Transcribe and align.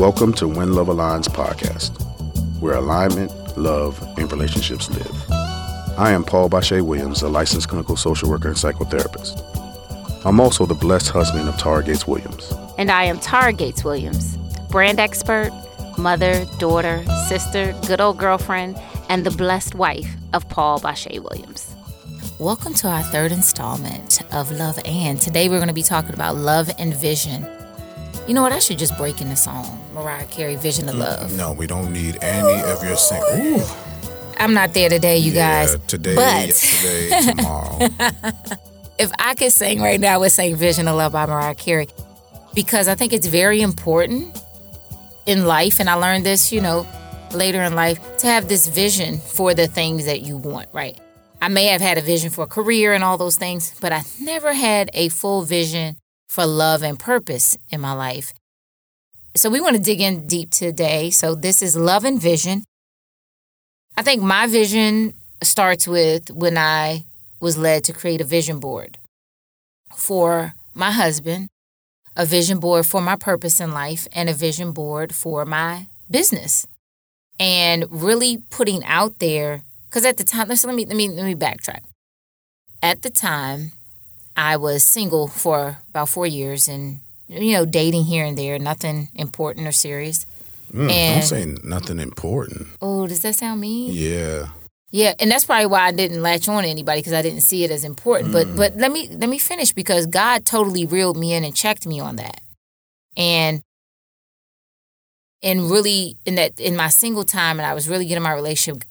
Welcome 0.00 0.32
to 0.36 0.48
When 0.48 0.72
Love 0.72 0.86
Aligns 0.86 1.28
podcast, 1.28 1.90
where 2.58 2.72
alignment, 2.72 3.30
love, 3.58 4.02
and 4.16 4.32
relationships 4.32 4.88
live. 4.88 5.30
I 5.98 6.12
am 6.12 6.24
Paul 6.24 6.48
Bache 6.48 6.80
Williams, 6.80 7.20
a 7.20 7.28
licensed 7.28 7.68
clinical 7.68 7.96
social 7.96 8.30
worker 8.30 8.48
and 8.48 8.56
psychotherapist. 8.56 9.44
I'm 10.24 10.40
also 10.40 10.64
the 10.64 10.74
blessed 10.74 11.10
husband 11.10 11.50
of 11.50 11.58
Tara 11.58 11.84
Gates 11.84 12.06
Williams. 12.06 12.50
And 12.78 12.90
I 12.90 13.04
am 13.04 13.18
Tara 13.18 13.52
Gates 13.52 13.84
Williams, 13.84 14.38
brand 14.70 14.98
expert, 14.98 15.50
mother, 15.98 16.46
daughter, 16.58 17.04
sister, 17.28 17.78
good 17.86 18.00
old 18.00 18.16
girlfriend, 18.16 18.78
and 19.10 19.26
the 19.26 19.30
blessed 19.30 19.74
wife 19.74 20.10
of 20.32 20.48
Paul 20.48 20.80
Bache 20.80 21.20
Williams. 21.20 21.76
Welcome 22.38 22.72
to 22.72 22.88
our 22.88 23.02
third 23.02 23.32
installment 23.32 24.22
of 24.32 24.50
Love 24.50 24.78
and. 24.86 25.20
Today 25.20 25.50
we're 25.50 25.58
going 25.58 25.68
to 25.68 25.74
be 25.74 25.82
talking 25.82 26.14
about 26.14 26.36
love 26.36 26.70
and 26.78 26.94
vision. 26.94 27.46
You 28.26 28.32
know 28.32 28.42
what? 28.42 28.52
I 28.52 28.60
should 28.60 28.78
just 28.78 28.96
break 28.96 29.20
in 29.20 29.28
the 29.28 29.36
song. 29.36 29.76
Mariah 30.00 30.26
Carey, 30.26 30.56
Vision 30.56 30.88
of 30.88 30.94
mm, 30.94 31.00
Love. 31.00 31.36
No, 31.36 31.52
we 31.52 31.66
don't 31.66 31.92
need 31.92 32.18
any 32.22 32.62
of 32.70 32.82
your 32.82 32.96
sing. 32.96 33.22
I'm 34.38 34.54
not 34.54 34.72
there 34.72 34.88
today, 34.88 35.18
you 35.18 35.32
Yeah, 35.32 35.66
guys. 35.66 35.78
Today, 35.86 36.14
but 36.14 36.46
yesterday, 36.46 37.32
tomorrow. 37.36 37.78
if 38.98 39.10
I 39.18 39.34
could 39.34 39.52
sing 39.52 39.82
right 39.82 40.00
now, 40.00 40.14
I 40.14 40.18
would 40.18 40.32
sing 40.32 40.56
Vision 40.56 40.88
of 40.88 40.96
Love 40.96 41.12
by 41.12 41.26
Mariah 41.26 41.54
Carey 41.54 41.88
because 42.54 42.88
I 42.88 42.94
think 42.94 43.12
it's 43.12 43.26
very 43.26 43.60
important 43.60 44.42
in 45.26 45.44
life. 45.44 45.78
And 45.78 45.90
I 45.90 45.94
learned 45.94 46.24
this, 46.24 46.50
you 46.52 46.62
know, 46.62 46.86
later 47.32 47.62
in 47.62 47.74
life 47.74 47.98
to 48.18 48.26
have 48.26 48.48
this 48.48 48.66
vision 48.66 49.18
for 49.18 49.52
the 49.52 49.66
things 49.66 50.06
that 50.06 50.22
you 50.22 50.38
want, 50.38 50.68
right? 50.72 50.98
I 51.42 51.48
may 51.48 51.66
have 51.66 51.80
had 51.82 51.98
a 51.98 52.02
vision 52.02 52.30
for 52.30 52.44
a 52.44 52.48
career 52.48 52.94
and 52.94 53.04
all 53.04 53.18
those 53.18 53.36
things, 53.36 53.74
but 53.80 53.92
I 53.92 54.02
never 54.20 54.52
had 54.54 54.90
a 54.94 55.08
full 55.10 55.42
vision 55.42 55.96
for 56.28 56.46
love 56.46 56.82
and 56.82 56.98
purpose 56.98 57.58
in 57.70 57.80
my 57.80 57.92
life. 57.92 58.32
So 59.36 59.48
we 59.48 59.60
want 59.60 59.76
to 59.76 59.82
dig 59.82 60.00
in 60.00 60.26
deep 60.26 60.50
today. 60.50 61.10
So 61.10 61.34
this 61.34 61.62
is 61.62 61.76
love 61.76 62.04
and 62.04 62.20
vision. 62.20 62.64
I 63.96 64.02
think 64.02 64.22
my 64.22 64.46
vision 64.46 65.14
starts 65.42 65.86
with 65.86 66.30
when 66.30 66.58
I 66.58 67.04
was 67.38 67.56
led 67.56 67.84
to 67.84 67.92
create 67.92 68.20
a 68.20 68.24
vision 68.24 68.60
board 68.60 68.98
for 69.94 70.54
my 70.74 70.90
husband, 70.90 71.48
a 72.16 72.26
vision 72.26 72.58
board 72.58 72.86
for 72.86 73.00
my 73.00 73.16
purpose 73.16 73.60
in 73.60 73.72
life, 73.72 74.06
and 74.12 74.28
a 74.28 74.34
vision 74.34 74.72
board 74.72 75.14
for 75.14 75.44
my 75.44 75.86
business. 76.10 76.66
And 77.38 77.86
really 77.90 78.38
putting 78.50 78.84
out 78.84 79.18
there, 79.18 79.62
because 79.88 80.04
at 80.04 80.18
the 80.18 80.24
time, 80.24 80.48
let 80.48 80.64
me 80.74 80.84
let 80.84 80.96
me 80.96 81.08
let 81.08 81.24
me 81.24 81.34
backtrack. 81.34 81.80
At 82.82 83.02
the 83.02 83.10
time, 83.10 83.72
I 84.36 84.56
was 84.56 84.84
single 84.84 85.28
for 85.28 85.78
about 85.88 86.08
four 86.08 86.26
years 86.26 86.68
and 86.68 87.00
you 87.30 87.52
know, 87.52 87.64
dating 87.64 88.04
here 88.04 88.24
and 88.24 88.36
there, 88.36 88.58
nothing 88.58 89.08
important 89.14 89.66
or 89.68 89.72
serious. 89.72 90.26
Mm, 90.72 90.90
And- 90.90 91.20
don't 91.20 91.28
say 91.28 91.56
nothing 91.68 91.98
important. 92.00 92.68
Oh, 92.80 93.06
does 93.06 93.20
that 93.22 93.36
sound 93.36 93.60
mean? 93.60 93.92
Yeah. 93.92 94.48
Yeah, 94.92 95.14
and 95.20 95.30
that's 95.30 95.44
probably 95.44 95.66
why 95.66 95.82
I 95.86 95.92
didn't 95.92 96.20
latch 96.20 96.48
on 96.48 96.64
to 96.64 96.68
anybody 96.68 97.00
because 97.00 97.12
I 97.12 97.22
didn't 97.22 97.42
see 97.42 97.62
it 97.62 97.70
as 97.70 97.84
important. 97.84 98.32
But 98.32 98.48
Mm. 98.48 98.56
but 98.56 98.76
let 98.76 98.90
me 98.90 99.08
let 99.08 99.28
me 99.28 99.38
finish 99.38 99.72
because 99.72 100.06
God 100.06 100.44
totally 100.44 100.84
reeled 100.84 101.16
me 101.16 101.32
in 101.32 101.44
and 101.44 101.54
checked 101.54 101.86
me 101.86 102.00
on 102.00 102.16
that, 102.16 102.40
and 103.16 103.62
and 105.42 105.70
really 105.70 106.16
in 106.26 106.34
that 106.34 106.58
in 106.58 106.76
my 106.76 106.88
single 106.88 107.24
time, 107.24 107.58
and 107.60 107.66
I 107.66 107.74
was 107.74 107.88
really 107.88 108.04
getting 108.06 108.22
my 108.24 108.32
relationship 108.32 108.84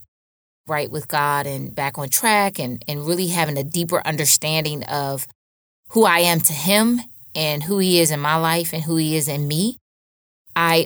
right 0.68 0.90
with 0.90 1.08
God 1.10 1.46
and 1.48 1.76
back 1.76 1.98
on 1.98 2.08
track, 2.08 2.60
and 2.60 2.82
and 2.88 3.06
really 3.06 3.28
having 3.28 3.58
a 3.58 3.64
deeper 3.64 4.02
understanding 4.06 4.84
of 4.86 5.28
who 5.90 6.06
I 6.06 6.20
am 6.20 6.40
to 6.42 6.54
Him 6.54 7.02
and 7.40 7.64
who 7.64 7.78
He 7.78 8.02
is 8.02 8.12
in 8.12 8.20
my 8.20 8.36
life 8.36 8.74
and 8.74 8.84
who 8.84 8.98
He 8.98 9.16
is 9.16 9.30
in 9.30 9.48
me. 9.48 9.78
I 10.58 10.86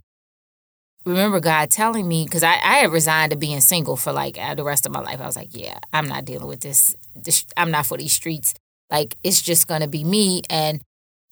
remember 1.04 1.40
God 1.40 1.72
telling 1.72 2.08
me 2.08 2.26
because 2.26 2.44
I, 2.44 2.54
I 2.54 2.78
had 2.78 2.92
resigned 2.92 3.32
to 3.32 3.38
being 3.38 3.60
single 3.60 3.98
for 3.98 4.14
like 4.14 4.38
uh, 4.38 4.54
the 4.54 4.64
rest 4.64 4.86
of 4.86 4.92
my 4.92 5.00
life. 5.00 5.20
I 5.20 5.26
was 5.26 5.36
like, 5.36 5.58
yeah, 5.58 5.80
I'm 5.92 6.08
not 6.08 6.26
dealing 6.26 6.48
with 6.48 6.60
this. 6.60 6.96
this 7.16 7.44
I'm 7.58 7.72
not 7.72 7.88
for 7.88 7.98
these 7.98 8.14
streets. 8.14 8.54
Like 8.92 9.18
it's 9.24 9.42
just 9.42 9.68
gonna 9.68 9.88
be 9.88 10.04
me, 10.04 10.44
and 10.48 10.82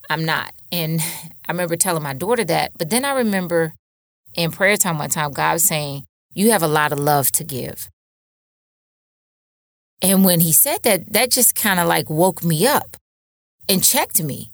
I'm 0.09 0.25
not. 0.25 0.53
And 0.71 0.99
I 1.47 1.51
remember 1.51 1.75
telling 1.75 2.01
my 2.01 2.15
daughter 2.15 2.43
that. 2.45 2.71
But 2.75 2.89
then 2.89 3.05
I 3.05 3.13
remember 3.13 3.73
in 4.33 4.49
prayer 4.49 4.75
time 4.75 4.97
one 4.97 5.11
time, 5.11 5.33
God 5.33 5.53
was 5.53 5.63
saying, 5.63 6.05
"You 6.33 6.49
have 6.49 6.63
a 6.63 6.67
lot 6.67 6.91
of 6.91 6.97
love 6.99 7.31
to 7.33 7.43
give." 7.43 7.89
And 10.01 10.25
when 10.25 10.39
He 10.39 10.51
said 10.51 10.81
that, 10.81 11.13
that 11.13 11.29
just 11.29 11.53
kind 11.53 11.79
of 11.79 11.87
like 11.87 12.09
woke 12.09 12.43
me 12.43 12.65
up 12.65 12.97
and 13.69 13.83
checked 13.83 14.23
me. 14.23 14.51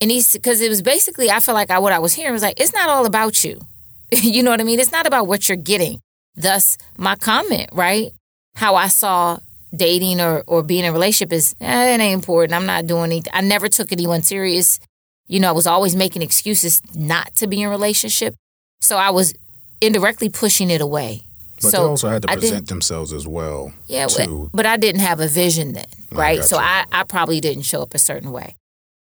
And 0.00 0.10
he's 0.10 0.32
because 0.32 0.60
it 0.60 0.68
was 0.68 0.82
basically 0.82 1.30
I 1.30 1.40
felt 1.40 1.54
like 1.54 1.70
I, 1.70 1.78
what 1.78 1.92
I 1.92 1.98
was 1.98 2.14
hearing 2.14 2.32
was 2.32 2.42
like 2.42 2.60
it's 2.60 2.72
not 2.72 2.88
all 2.88 3.06
about 3.06 3.44
you. 3.44 3.60
you 4.12 4.42
know 4.42 4.50
what 4.50 4.60
I 4.60 4.64
mean? 4.64 4.78
It's 4.78 4.92
not 4.92 5.06
about 5.06 5.26
what 5.26 5.48
you're 5.48 5.56
getting. 5.56 6.00
Thus, 6.36 6.76
my 6.96 7.16
comment, 7.16 7.70
right? 7.72 8.12
How 8.54 8.74
I 8.74 8.88
saw 8.88 9.38
dating 9.74 10.20
or, 10.20 10.44
or 10.46 10.62
being 10.62 10.84
in 10.84 10.90
a 10.90 10.92
relationship 10.92 11.32
is, 11.32 11.54
eh, 11.60 11.94
it 11.94 12.00
ain't 12.00 12.14
important. 12.14 12.54
I'm 12.54 12.66
not 12.66 12.86
doing 12.86 13.04
anything. 13.04 13.32
I 13.34 13.40
never 13.40 13.68
took 13.68 13.92
anyone 13.92 14.22
serious. 14.22 14.78
You 15.26 15.40
know, 15.40 15.48
I 15.48 15.52
was 15.52 15.66
always 15.66 15.96
making 15.96 16.22
excuses 16.22 16.82
not 16.94 17.34
to 17.36 17.46
be 17.46 17.62
in 17.62 17.68
a 17.68 17.70
relationship. 17.70 18.34
So 18.80 18.96
I 18.96 19.10
was 19.10 19.34
indirectly 19.80 20.28
pushing 20.28 20.70
it 20.70 20.80
away. 20.80 21.22
But 21.62 21.70
so 21.70 21.76
they 21.78 21.84
also 21.84 22.08
had 22.08 22.22
to 22.22 22.30
I 22.30 22.36
present 22.36 22.68
themselves 22.68 23.12
as 23.12 23.26
well. 23.26 23.72
yeah, 23.88 24.06
too. 24.06 24.50
but 24.52 24.66
I 24.66 24.76
didn't 24.76 25.00
have 25.00 25.20
a 25.20 25.26
vision 25.28 25.72
then, 25.72 25.86
right? 26.12 26.44
So 26.44 26.58
I. 26.58 26.84
I 26.92 27.04
probably 27.04 27.40
didn't 27.40 27.62
show 27.62 27.80
up 27.80 27.94
a 27.94 27.98
certain 27.98 28.30
way. 28.30 28.56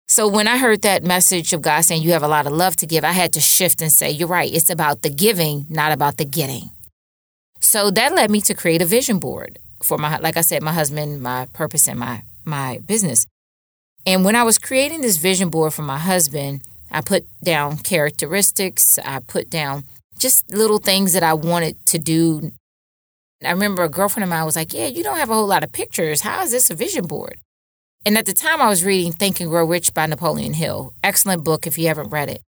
So 0.08 0.28
when 0.28 0.48
I 0.48 0.58
heard 0.58 0.84
that 0.84 1.04
message 1.04 1.52
of 1.52 1.62
God 1.62 1.82
saying 1.82 2.04
you 2.04 2.12
have 2.12 2.24
a 2.24 2.28
lot 2.28 2.46
of 2.46 2.54
love 2.54 2.76
to 2.78 2.86
give, 2.86 3.04
I 3.04 3.12
had 3.12 3.34
to 3.34 3.40
shift 3.40 3.82
and 3.82 3.92
say, 3.92 4.12
you're 4.12 4.28
right. 4.28 4.54
It's 4.54 4.70
about 4.70 5.02
the 5.02 5.10
giving, 5.10 5.66
not 5.70 5.92
about 5.92 6.18
the 6.18 6.26
getting. 6.26 6.70
So 7.60 7.90
that 7.92 8.14
led 8.14 8.30
me 8.30 8.42
to 8.42 8.54
create 8.54 8.82
a 8.82 8.86
vision 8.86 9.18
board 9.18 9.58
for 9.82 9.98
my, 9.98 10.18
like 10.20 10.38
I 10.38 10.42
said, 10.42 10.62
my 10.62 10.74
husband, 10.74 11.22
my 11.22 11.48
purpose, 11.54 11.88
and 11.88 12.00
my 12.00 12.24
my 12.44 12.80
business. 12.86 13.26
And 14.06 14.24
when 14.24 14.36
I 14.36 14.44
was 14.44 14.60
creating 14.60 15.02
this 15.02 15.18
vision 15.18 15.50
board 15.50 15.74
for 15.74 15.82
my 15.82 15.98
husband, 15.98 16.62
I 16.92 17.02
put 17.02 17.26
down 17.44 17.78
characteristics. 17.78 19.00
I 19.00 19.20
put 19.20 19.50
down 19.50 19.86
just 20.20 20.50
little 20.54 20.78
things 20.78 21.14
that 21.14 21.24
I 21.24 21.34
wanted 21.34 21.84
to 21.88 21.98
do 21.98 22.52
I 23.44 23.52
remember 23.52 23.84
a 23.84 23.90
girlfriend 23.90 24.24
of 24.24 24.30
mine 24.30 24.46
was 24.46 24.56
like, 24.56 24.74
Yeah, 24.74 24.88
you 24.88 25.04
don't 25.04 25.18
have 25.18 25.30
a 25.30 25.34
whole 25.34 25.48
lot 25.48 25.64
of 25.64 25.72
pictures. 25.72 26.22
How 26.22 26.44
is 26.44 26.52
this 26.52 26.70
a 26.70 26.76
vision 26.76 27.06
board? 27.06 27.38
And 28.08 28.20
at 28.20 28.28
the 28.28 28.34
time, 28.34 28.62
I 28.62 28.70
was 28.70 28.86
reading 28.86 29.14
Think 29.14 29.40
and 29.40 29.50
Grow 29.50 29.66
Rich 29.66 29.96
by 29.96 30.06
Napoleon 30.06 30.54
Hill. 30.54 30.94
Excellent 31.04 31.44
book 31.44 31.66
if 31.66 31.76
you 31.80 31.88
haven't 31.88 32.10
read 32.10 32.30
it. 32.30 32.44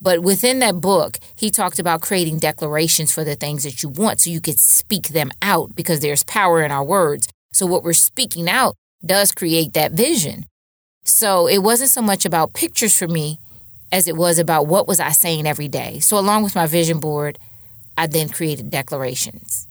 But 0.00 0.20
within 0.20 0.60
that 0.60 0.80
book, 0.80 1.18
he 1.34 1.50
talked 1.50 1.80
about 1.80 2.00
creating 2.00 2.38
declarations 2.38 3.12
for 3.12 3.24
the 3.24 3.34
things 3.34 3.64
that 3.64 3.82
you 3.82 3.88
want 3.88 4.20
so 4.20 4.30
you 4.30 4.40
could 4.40 4.60
speak 4.60 5.08
them 5.08 5.32
out 5.42 5.74
because 5.74 5.98
there's 5.98 6.22
power 6.22 6.62
in 6.62 6.70
our 6.70 6.84
words. 6.84 7.26
So, 7.52 7.66
what 7.66 7.82
we're 7.82 7.92
speaking 7.92 8.48
out 8.48 8.76
does 9.04 9.32
create 9.32 9.72
that 9.72 9.92
vision. 9.92 10.46
So, 11.04 11.48
it 11.48 11.58
wasn't 11.58 11.90
so 11.90 12.02
much 12.02 12.24
about 12.24 12.54
pictures 12.54 12.96
for 12.96 13.08
me 13.08 13.40
as 13.90 14.06
it 14.06 14.16
was 14.16 14.38
about 14.38 14.68
what 14.68 14.86
was 14.86 15.00
I 15.00 15.10
saying 15.10 15.44
every 15.44 15.68
day. 15.68 15.98
So, 15.98 16.18
along 16.18 16.44
with 16.44 16.54
my 16.54 16.68
vision 16.68 17.00
board, 17.00 17.36
I 17.98 18.06
then 18.06 18.28
created 18.28 18.70
declarations 18.70 19.66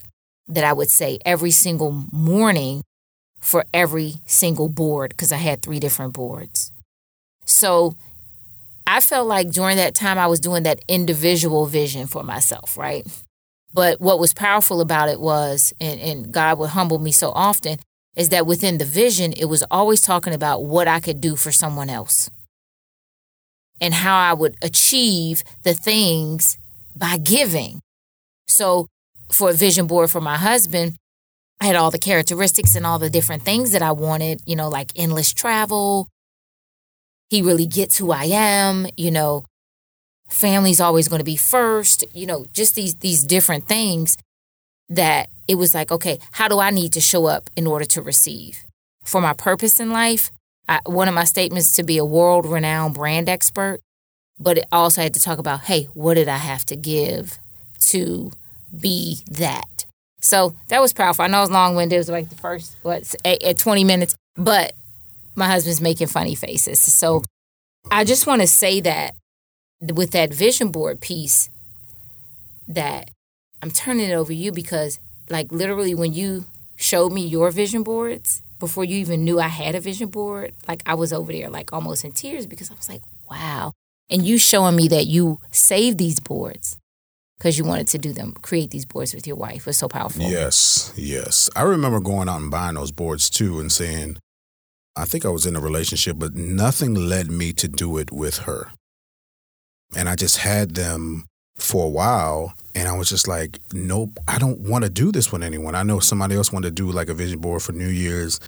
that 0.49 0.65
I 0.65 0.73
would 0.73 0.89
say 0.89 1.17
every 1.25 1.51
single 1.51 1.91
morning 2.11 2.83
for 3.39 3.65
every 3.73 4.15
single 4.25 4.69
board 4.69 5.09
because 5.11 5.31
I 5.31 5.37
had 5.37 5.61
three 5.61 5.79
different 5.79 6.13
boards. 6.13 6.71
So 7.45 7.95
I 8.85 8.99
felt 8.99 9.27
like 9.27 9.51
during 9.51 9.77
that 9.77 9.95
time 9.95 10.17
I 10.17 10.27
was 10.27 10.39
doing 10.39 10.63
that 10.63 10.79
individual 10.87 11.65
vision 11.65 12.07
for 12.07 12.23
myself, 12.23 12.77
right? 12.77 13.05
But 13.73 14.01
what 14.01 14.19
was 14.19 14.33
powerful 14.33 14.81
about 14.81 15.09
it 15.09 15.19
was, 15.19 15.73
and, 15.79 15.99
and 15.99 16.31
God 16.31 16.57
would 16.57 16.71
humble 16.71 16.99
me 16.99 17.11
so 17.11 17.31
often, 17.31 17.79
is 18.15 18.29
that 18.29 18.47
within 18.47 18.79
the 18.79 18.85
vision, 18.85 19.31
it 19.33 19.45
was 19.45 19.63
always 19.69 20.01
talking 20.01 20.33
about 20.33 20.63
what 20.63 20.87
I 20.87 20.99
could 20.99 21.21
do 21.21 21.35
for 21.35 21.51
someone 21.51 21.89
else 21.89 22.29
and 23.79 23.93
how 23.93 24.17
I 24.17 24.33
would 24.33 24.55
achieve 24.61 25.43
the 25.63 25.73
things 25.73 26.57
by 26.95 27.17
giving. 27.17 27.81
So 28.47 28.87
for 29.31 29.51
a 29.51 29.53
vision 29.53 29.87
board 29.87 30.09
for 30.09 30.19
my 30.19 30.37
husband, 30.37 30.95
I 31.61 31.65
had 31.65 31.75
all 31.75 31.91
the 31.91 31.99
characteristics 31.99 32.75
and 32.75 32.85
all 32.85 32.99
the 32.99 33.09
different 33.09 33.43
things 33.43 33.71
that 33.71 33.81
I 33.81 33.91
wanted, 33.91 34.41
you 34.45 34.55
know, 34.55 34.69
like 34.69 34.91
endless 34.95 35.33
travel. 35.33 36.07
He 37.29 37.41
really 37.41 37.67
gets 37.67 37.97
who 37.97 38.11
I 38.11 38.25
am, 38.25 38.87
you 38.97 39.11
know, 39.11 39.45
family's 40.29 40.79
always 40.79 41.07
going 41.07 41.19
to 41.19 41.25
be 41.25 41.35
first, 41.35 42.05
you 42.13 42.25
know, 42.25 42.45
just 42.53 42.75
these 42.75 42.95
these 42.95 43.23
different 43.23 43.67
things 43.67 44.17
that 44.87 45.29
it 45.47 45.55
was 45.55 45.73
like, 45.73 45.91
okay, 45.91 46.19
how 46.31 46.47
do 46.47 46.59
I 46.59 46.69
need 46.69 46.93
to 46.93 47.01
show 47.01 47.25
up 47.25 47.49
in 47.55 47.67
order 47.67 47.85
to 47.85 48.01
receive? 48.01 48.63
For 49.03 49.21
my 49.21 49.33
purpose 49.33 49.79
in 49.79 49.91
life, 49.91 50.31
I, 50.67 50.79
one 50.85 51.07
of 51.07 51.13
my 51.13 51.23
statements 51.23 51.71
to 51.73 51.83
be 51.83 51.97
a 51.97 52.05
world 52.05 52.45
renowned 52.45 52.93
brand 52.93 53.27
expert, 53.27 53.81
but 54.39 54.57
it 54.57 54.65
also 54.71 55.01
had 55.01 55.13
to 55.15 55.21
talk 55.21 55.39
about, 55.39 55.61
hey, 55.61 55.85
what 55.93 56.13
did 56.13 56.27
I 56.27 56.37
have 56.37 56.65
to 56.67 56.75
give 56.75 57.39
to 57.81 58.31
be 58.79 59.19
that? 59.29 59.78
So 60.19 60.55
that 60.67 60.81
was 60.81 60.93
powerful. 60.93 61.25
I 61.25 61.27
know 61.27 61.41
it's 61.41 61.51
long 61.51 61.75
winded. 61.75 61.95
It 61.95 61.99
was 61.99 62.09
like 62.09 62.29
the 62.29 62.35
first, 62.35 62.75
what, 62.81 63.15
at, 63.23 63.43
at 63.43 63.57
20 63.57 63.83
minutes, 63.83 64.15
but 64.35 64.73
my 65.35 65.47
husband's 65.47 65.81
making 65.81 66.07
funny 66.07 66.35
faces. 66.35 66.79
So 66.81 67.23
I 67.89 68.03
just 68.03 68.27
want 68.27 68.41
to 68.41 68.47
say 68.47 68.81
that 68.81 69.15
with 69.81 70.11
that 70.11 70.33
vision 70.33 70.71
board 70.71 70.99
piece, 70.99 71.49
that 72.67 73.09
I'm 73.61 73.71
turning 73.71 74.09
it 74.09 74.13
over 74.13 74.31
you 74.31 74.51
because, 74.51 74.99
like, 75.29 75.51
literally, 75.51 75.95
when 75.95 76.13
you 76.13 76.45
showed 76.75 77.11
me 77.11 77.25
your 77.25 77.51
vision 77.51 77.83
boards 77.83 78.41
before 78.59 78.85
you 78.85 78.97
even 78.97 79.25
knew 79.25 79.39
I 79.39 79.47
had 79.47 79.75
a 79.75 79.79
vision 79.79 80.09
board, 80.09 80.53
like, 80.67 80.83
I 80.85 80.93
was 80.93 81.11
over 81.11 81.31
there, 81.31 81.49
like, 81.49 81.73
almost 81.73 82.05
in 82.05 82.11
tears 82.11 82.45
because 82.45 82.69
I 82.69 82.75
was 82.75 82.87
like, 82.87 83.01
wow. 83.29 83.73
And 84.09 84.25
you 84.25 84.37
showing 84.37 84.75
me 84.75 84.87
that 84.89 85.07
you 85.07 85.39
saved 85.51 85.97
these 85.97 86.19
boards 86.19 86.77
because 87.39 87.57
you 87.57 87.63
wanted 87.63 87.87
to 87.87 87.97
do 87.97 88.11
them, 88.11 88.33
create 88.41 88.71
these 88.71 88.85
boards 88.85 89.13
with 89.13 89.25
your 89.25 89.37
wife 89.37 89.65
was 89.65 89.77
so 89.77 89.87
powerful. 89.87 90.23
Yes, 90.23 90.93
yes. 90.97 91.49
I 91.55 91.61
remember 91.61 92.01
going 92.01 92.27
out 92.27 92.41
and 92.41 92.51
buying 92.51 92.75
those 92.75 92.91
boards 92.91 93.29
too 93.29 93.59
and 93.61 93.71
saying, 93.71 94.17
I 94.97 95.05
think 95.05 95.23
I 95.23 95.29
was 95.29 95.45
in 95.45 95.55
a 95.55 95.61
relationship, 95.61 96.17
but 96.19 96.35
nothing 96.35 96.93
led 96.93 97.31
me 97.31 97.53
to 97.53 97.69
do 97.69 97.97
it 97.97 98.11
with 98.11 98.39
her. 98.39 98.71
And 99.95 100.09
I 100.09 100.15
just 100.15 100.37
had 100.37 100.75
them 100.75 101.25
for 101.55 101.85
a 101.85 101.89
while 101.89 102.53
and 102.75 102.89
I 102.89 102.97
was 102.97 103.09
just 103.09 103.27
like, 103.27 103.59
nope, 103.71 104.19
I 104.27 104.37
don't 104.37 104.59
want 104.59 104.83
to 104.83 104.89
do 104.89 105.11
this 105.11 105.31
with 105.31 105.41
anyone. 105.41 105.75
I 105.75 105.83
know 105.83 105.99
somebody 105.99 106.35
else 106.35 106.51
wanted 106.51 106.75
to 106.75 106.83
do 106.83 106.91
like 106.91 107.07
a 107.07 107.13
vision 107.13 107.39
board 107.39 107.61
for 107.61 107.71
New 107.71 107.87
Year's. 107.87 108.39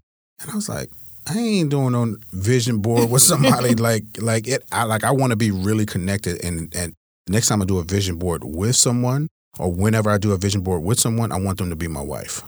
And 0.42 0.52
I 0.52 0.56
was 0.56 0.68
like, 0.68 0.90
I 1.28 1.38
ain't 1.38 1.70
doing 1.70 1.94
no 1.94 2.18
vision 2.34 2.80
board 2.80 3.10
with 3.10 3.22
somebody 3.22 3.76
like 3.76 4.04
like 4.20 4.48
it. 4.48 4.66
I 4.72 4.84
like 4.84 5.04
I 5.04 5.12
want 5.12 5.32
to 5.32 5.38
be 5.38 5.52
really 5.52 5.86
connected 5.86 6.44
and 6.44 6.74
and 6.76 6.94
next 7.28 7.48
time 7.48 7.62
I 7.62 7.66
do 7.66 7.80
a 7.80 7.84
vision 7.84 8.18
board 8.18 8.44
with 8.44 8.76
someone 8.76 9.28
or 9.60 9.72
whenever 9.72 10.10
I 10.10 10.18
do 10.18 10.32
a 10.32 10.38
vision 10.38 10.62
board 10.62 10.84
with 10.84 11.00
someone, 11.00 11.32
I 11.32 11.40
want 11.40 11.58
them 11.58 11.70
to 11.70 11.76
be 11.76 11.88
my 11.88 12.02
wife. 12.02 12.42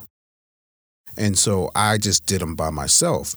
And 1.17 1.37
so 1.37 1.69
I 1.75 1.97
just 1.97 2.25
did 2.25 2.41
them 2.41 2.55
by 2.55 2.69
myself. 2.69 3.35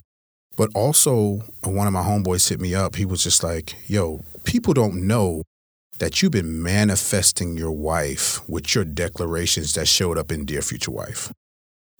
But 0.57 0.71
also, 0.75 1.43
one 1.63 1.87
of 1.87 1.93
my 1.93 2.03
homeboys 2.03 2.49
hit 2.49 2.61
me 2.61 2.75
up. 2.75 2.97
He 2.97 3.05
was 3.05 3.23
just 3.23 3.45
like, 3.45 3.75
yo, 3.87 4.23
people 4.45 4.73
don't 4.73 5.07
know 5.07 5.43
that 5.99 6.23
you've 6.23 6.33
been 6.33 6.63
manifesting 6.63 7.57
your 7.57 7.73
wife 7.73 8.47
with 8.49 8.75
your 8.75 8.85
declarations 8.85 9.75
that 9.75 9.89
showed 9.89 10.17
up 10.17 10.33
in 10.33 10.45
Dear 10.45 10.63
Future 10.63 10.91
Wife. 10.91 11.33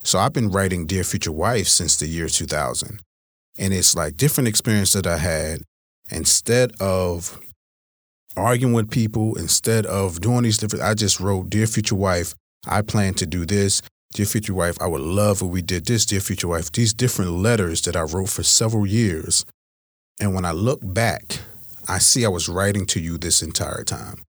So 0.03 0.19
I've 0.19 0.33
been 0.33 0.49
writing 0.49 0.85
Dear 0.85 1.03
Future 1.03 1.31
Wife 1.31 1.67
since 1.67 1.97
the 1.97 2.07
year 2.07 2.27
2000. 2.27 3.01
And 3.59 3.73
it's 3.73 3.95
like 3.95 4.17
different 4.17 4.47
experience 4.47 4.93
that 4.93 5.07
I 5.07 5.17
had. 5.17 5.61
Instead 6.09 6.71
of 6.79 7.39
arguing 8.37 8.73
with 8.73 8.89
people, 8.89 9.35
instead 9.35 9.85
of 9.85 10.21
doing 10.21 10.43
these 10.43 10.57
different, 10.57 10.85
I 10.85 10.93
just 10.93 11.19
wrote, 11.19 11.49
Dear 11.49 11.67
Future 11.67 11.95
Wife, 11.95 12.35
I 12.67 12.81
plan 12.81 13.13
to 13.15 13.25
do 13.25 13.45
this. 13.45 13.81
Dear 14.13 14.25
Future 14.25 14.53
Wife, 14.53 14.77
I 14.81 14.87
would 14.87 15.01
love 15.01 15.41
if 15.41 15.47
we 15.47 15.61
did 15.61 15.85
this. 15.85 16.05
Dear 16.05 16.19
Future 16.19 16.47
Wife, 16.47 16.71
these 16.71 16.93
different 16.93 17.31
letters 17.31 17.81
that 17.83 17.95
I 17.95 18.01
wrote 18.01 18.29
for 18.29 18.43
several 18.43 18.85
years. 18.85 19.45
And 20.19 20.33
when 20.33 20.45
I 20.45 20.51
look 20.51 20.79
back, 20.81 21.39
I 21.87 21.99
see 21.99 22.25
I 22.25 22.29
was 22.29 22.49
writing 22.49 22.85
to 22.87 22.99
you 22.99 23.17
this 23.17 23.41
entire 23.41 23.83
time. 23.83 24.23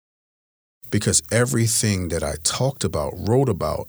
Because 0.90 1.22
everything 1.32 2.10
that 2.10 2.24
I 2.24 2.36
talked 2.44 2.84
about, 2.84 3.14
wrote 3.16 3.50
about, 3.50 3.88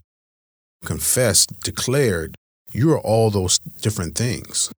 confessed, 0.85 1.61
declared, 1.61 2.35
you 2.73 2.93
are 2.93 3.01
all 3.01 3.31
those 3.31 3.59
different 3.81 4.17
things. 4.17 4.73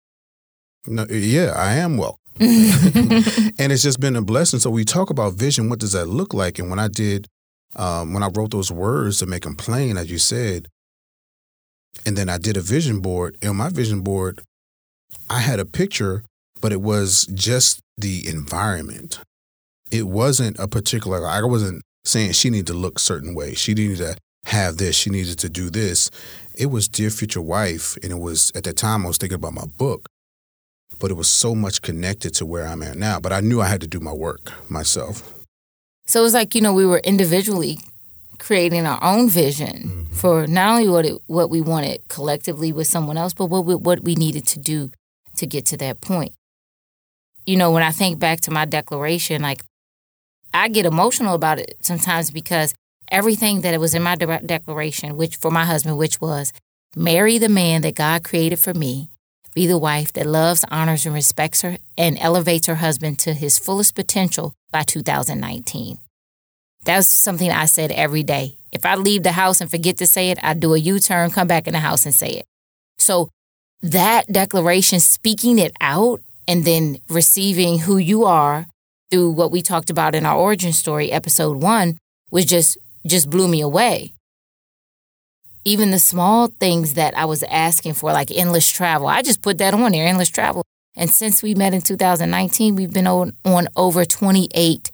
No, 0.87 1.06
yeah, 1.06 1.52
I 1.55 1.75
am 1.75 1.96
well. 1.96 2.19
and 3.58 3.73
it's 3.73 3.82
just 3.82 4.00
been 4.00 4.17
a 4.17 4.23
blessing. 4.23 4.61
So 4.61 4.70
we 4.70 4.85
talk 4.85 5.11
about 5.11 5.35
vision. 5.35 5.69
What 5.69 5.81
does 5.81 5.93
that 5.93 6.06
look 6.06 6.32
like? 6.32 6.58
And 6.58 6.70
when 6.70 6.79
I 6.79 6.88
did, 6.88 7.26
um, 7.75 8.12
when 8.12 8.23
I 8.23 8.29
wrote 8.29 8.52
those 8.52 8.70
words 8.70 9.19
to 9.19 9.26
make 9.26 9.43
them 9.43 9.56
plain, 9.56 9.96
as 9.96 10.11
you 10.11 10.19
said, 10.19 10.69
and 12.06 12.17
then 12.17 12.29
I 12.29 12.38
did 12.38 12.56
a 12.56 12.61
vision 12.61 13.00
board. 13.00 13.37
And 13.43 13.56
my 13.56 13.70
vision 13.70 14.02
board, 14.02 14.40
I 15.29 15.40
had 15.40 15.58
a 15.58 15.64
picture, 15.64 16.23
but 16.61 16.73
it 16.73 16.81
was 16.81 17.26
just 17.35 17.81
the 17.96 18.29
environment. 18.29 19.19
It 19.91 20.06
wasn't 20.06 20.58
a 20.58 20.69
particular. 20.69 21.26
I 21.26 21.43
wasn't 21.43 21.82
saying 22.05 22.32
she 22.32 22.50
needed 22.50 22.69
to 22.69 22.75
look 22.75 22.99
certain 22.99 23.34
way. 23.34 23.55
She 23.55 23.75
needed 23.75 23.99
to 23.99 24.17
have 24.46 24.76
this. 24.76 24.94
She 24.94 25.11
needed 25.11 25.38
to 25.41 25.49
do 25.49 25.70
this. 25.70 26.11
It 26.55 26.67
was 26.67 26.88
dear 26.88 27.11
future 27.11 27.43
wife, 27.43 27.96
and 28.02 28.12
it 28.12 28.19
was 28.19 28.52
at 28.55 28.64
the 28.64 28.73
time 28.73 29.05
I 29.05 29.08
was 29.08 29.19
thinking 29.19 29.37
about 29.37 29.55
my 29.55 29.67
book 29.67 30.08
but 30.99 31.11
it 31.11 31.15
was 31.15 31.29
so 31.29 31.55
much 31.55 31.83
connected 31.83 32.35
to 32.35 32.47
where 32.47 32.67
I'm 32.67 32.83
at 32.83 32.97
now. 32.97 33.21
But 33.21 33.33
I 33.33 33.41
knew 33.41 33.61
I 33.61 33.67
had 33.67 33.81
to 33.81 33.87
do 33.87 34.00
my 34.00 34.12
work 34.12 34.53
myself. 34.71 35.35
So 36.06 36.21
it 36.21 36.23
was 36.23 36.35
like, 36.35 36.55
you 36.55 36.61
know, 36.61 36.73
we 36.73 36.87
were 36.87 36.99
individually 36.99 37.79
creating 38.39 38.87
our 38.87 39.03
own 39.03 39.29
vision 39.29 40.06
mm-hmm. 40.06 40.15
for 40.15 40.47
not 40.47 40.71
only 40.73 40.89
what 40.89 41.05
it, 41.05 41.21
what 41.27 41.50
we 41.50 41.61
wanted 41.61 42.00
collectively 42.09 42.73
with 42.73 42.87
someone 42.87 43.17
else, 43.19 43.35
but 43.35 43.47
what 43.47 43.65
we, 43.65 43.75
what 43.75 44.03
we 44.05 44.15
needed 44.15 44.47
to 44.47 44.59
do 44.59 44.91
to 45.37 45.47
get 45.47 45.67
to 45.67 45.77
that 45.77 46.00
point. 46.00 46.33
You 47.47 47.56
know, 47.56 47.73
when 47.73 47.83
I 47.83 47.91
think 47.91 48.19
back 48.19 48.41
to 48.43 48.51
my 48.51 48.65
declaration, 48.65 49.43
like 49.43 49.62
I 50.55 50.69
get 50.69 50.87
emotional 50.87 51.35
about 51.35 51.59
it 51.59 51.77
sometimes 51.81 52.31
because 52.31 52.75
everything 53.11 53.62
that 53.62 53.79
was 53.81 53.94
in 53.94 54.03
my 54.03 54.17
de- 54.17 54.43
declaration, 54.44 55.17
which 55.17 55.37
for 55.37 55.51
my 55.51 55.65
husband, 55.65 55.99
which 55.99 56.21
was 56.21 56.53
marry 56.97 57.39
the 57.39 57.49
man 57.49 57.83
that 57.83 57.94
God 57.94 58.25
created 58.25 58.59
for 58.59 58.75
me 58.75 59.09
be 59.58 59.66
the 59.66 59.76
wife 59.76 60.12
that 60.12 60.25
loves, 60.25 60.64
honors, 60.70 61.05
and 61.05 61.12
respects 61.12 61.62
her 61.62 61.78
and 61.96 62.16
elevates 62.20 62.69
her 62.69 62.76
husband 62.76 63.19
to 63.19 63.34
his 63.34 63.58
fullest 63.58 63.96
potential 63.96 64.52
by 64.70 64.84
2019. 64.84 65.99
That's 66.84 67.08
something 67.08 67.50
I 67.50 67.64
said 67.64 67.90
every 67.90 68.22
day. 68.22 68.58
If 68.70 68.87
I 68.87 68.94
leave 68.94 69.25
the 69.25 69.32
house 69.32 69.60
and 69.60 69.69
forget 69.69 69.96
to 69.96 70.06
say 70.06 70.31
it, 70.31 70.38
I 70.44 70.55
do 70.55 70.75
a 70.75 70.78
U 70.78 71.00
turn, 71.00 71.31
come 71.31 71.49
back 71.49 71.66
in 71.66 71.72
the 71.72 71.81
house 71.81 72.06
and 72.06 72.14
say 72.14 72.31
it. 72.31 72.44
So 72.99 73.31
that 73.82 74.31
declaration, 74.31 75.00
speaking 75.00 75.58
it 75.58 75.72
out 75.81 76.20
and 76.46 76.64
then 76.64 76.99
receiving 77.08 77.81
who 77.81 77.96
you 77.96 78.26
are 78.26 78.69
through 79.10 79.32
what 79.32 79.50
we 79.50 79.60
talked 79.60 79.90
about 79.90 80.14
in 80.14 80.25
our 80.25 80.38
origin 80.38 80.72
story, 80.72 81.10
episode 81.10 81.56
one, 81.56 81.99
was 82.31 82.44
just 82.44 82.78
just 83.05 83.28
blew 83.28 83.49
me 83.49 83.60
away 83.60 84.12
even 85.69 85.91
the 85.91 85.99
small 85.99 86.49
things 86.49 86.94
that 86.94 87.17
I 87.17 87.26
was 87.26 87.43
asking 87.44 87.94
for, 87.94 88.12
like 88.12 88.31
endless 88.31 88.69
travel, 88.69 89.06
I 89.06 89.23
just 89.23 89.43
put 89.43 89.59
that 89.59 89.75
on 89.75 89.93
there, 89.93 90.06
endless 90.06 90.31
travel. 90.31 90.65
And 90.97 91.11
since 91.11 91.43
we 91.43 91.55
met 91.55 91.75
in 91.75 91.82
2019, 91.82 92.75
we've 92.75 92.93
been 92.93 93.06
on, 93.06 93.37
on 93.44 93.69
over 93.76 94.05
28 94.05 94.91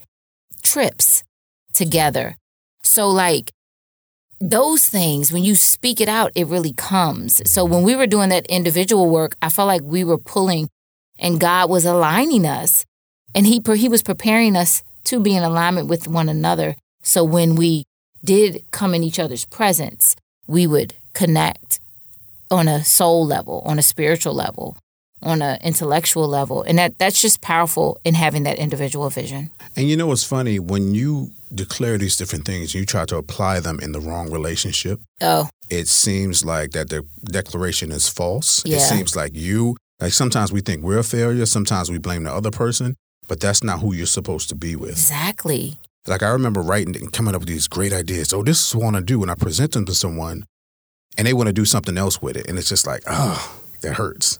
trips 0.62 1.24
together. 1.72 2.36
So, 2.82 3.08
like, 3.08 3.52
those 4.40 4.86
things, 4.86 5.32
when 5.32 5.44
you 5.44 5.54
speak 5.54 6.00
it 6.00 6.08
out, 6.08 6.32
it 6.34 6.48
really 6.48 6.72
comes. 6.72 7.48
So, 7.50 7.64
when 7.64 7.82
we 7.82 7.96
were 7.96 8.06
doing 8.06 8.28
that 8.28 8.46
individual 8.46 9.08
work, 9.08 9.36
I 9.40 9.48
felt 9.48 9.68
like 9.68 9.82
we 9.82 10.04
were 10.04 10.18
pulling 10.18 10.68
and 11.18 11.40
God 11.40 11.70
was 11.70 11.84
aligning 11.84 12.44
us. 12.44 12.84
And 13.34 13.46
he, 13.46 13.62
he 13.76 13.88
was 13.88 14.02
preparing 14.02 14.56
us 14.56 14.82
to 15.04 15.20
be 15.20 15.34
in 15.34 15.42
alignment 15.42 15.88
with 15.88 16.06
one 16.06 16.28
another. 16.28 16.76
So, 17.02 17.24
when 17.24 17.54
we 17.54 17.84
did 18.22 18.64
come 18.72 18.94
in 18.94 19.02
each 19.02 19.18
other's 19.18 19.46
presence, 19.46 20.16
we 20.46 20.66
would 20.66 20.94
connect 21.12 21.80
on 22.50 22.68
a 22.68 22.84
soul 22.84 23.26
level, 23.26 23.62
on 23.64 23.78
a 23.78 23.82
spiritual 23.82 24.34
level, 24.34 24.76
on 25.22 25.42
an 25.42 25.58
intellectual 25.62 26.28
level. 26.28 26.62
And 26.62 26.78
that 26.78 26.98
that's 26.98 27.20
just 27.20 27.40
powerful 27.40 27.98
in 28.04 28.14
having 28.14 28.44
that 28.44 28.58
individual 28.58 29.10
vision. 29.10 29.50
And 29.76 29.88
you 29.88 29.96
know 29.96 30.06
what's 30.06 30.24
funny? 30.24 30.58
When 30.58 30.94
you 30.94 31.30
declare 31.54 31.98
these 31.98 32.16
different 32.16 32.44
things, 32.44 32.74
you 32.74 32.84
try 32.84 33.04
to 33.06 33.16
apply 33.16 33.60
them 33.60 33.80
in 33.80 33.92
the 33.92 34.00
wrong 34.00 34.30
relationship. 34.30 35.00
Oh. 35.20 35.48
It 35.70 35.88
seems 35.88 36.44
like 36.44 36.72
that 36.72 36.90
the 36.90 37.04
declaration 37.24 37.90
is 37.90 38.08
false. 38.08 38.62
Yeah. 38.66 38.76
It 38.76 38.80
seems 38.80 39.16
like 39.16 39.32
you 39.34 39.76
like 40.00 40.12
sometimes 40.12 40.52
we 40.52 40.60
think 40.60 40.82
we're 40.82 40.98
a 40.98 41.04
failure, 41.04 41.46
sometimes 41.46 41.90
we 41.90 41.98
blame 41.98 42.24
the 42.24 42.32
other 42.32 42.50
person, 42.50 42.96
but 43.28 43.40
that's 43.40 43.62
not 43.62 43.80
who 43.80 43.94
you're 43.94 44.06
supposed 44.06 44.48
to 44.50 44.54
be 44.54 44.76
with. 44.76 44.90
Exactly. 44.90 45.78
Like 46.06 46.22
I 46.22 46.28
remember 46.28 46.60
writing 46.60 46.96
and 46.96 47.12
coming 47.12 47.34
up 47.34 47.40
with 47.40 47.48
these 47.48 47.68
great 47.68 47.92
ideas. 47.92 48.32
Oh, 48.32 48.42
this 48.42 48.66
is 48.66 48.74
what 48.74 48.82
I 48.82 48.84
want 48.84 48.96
to 48.96 49.02
do. 49.02 49.22
And 49.22 49.30
I 49.30 49.34
present 49.34 49.72
them 49.72 49.86
to 49.86 49.94
someone 49.94 50.44
and 51.16 51.26
they 51.26 51.32
want 51.32 51.46
to 51.46 51.52
do 51.52 51.64
something 51.64 51.96
else 51.96 52.20
with 52.20 52.36
it. 52.36 52.46
And 52.48 52.58
it's 52.58 52.68
just 52.68 52.86
like, 52.86 53.02
oh, 53.06 53.60
that 53.80 53.94
hurts. 53.94 54.38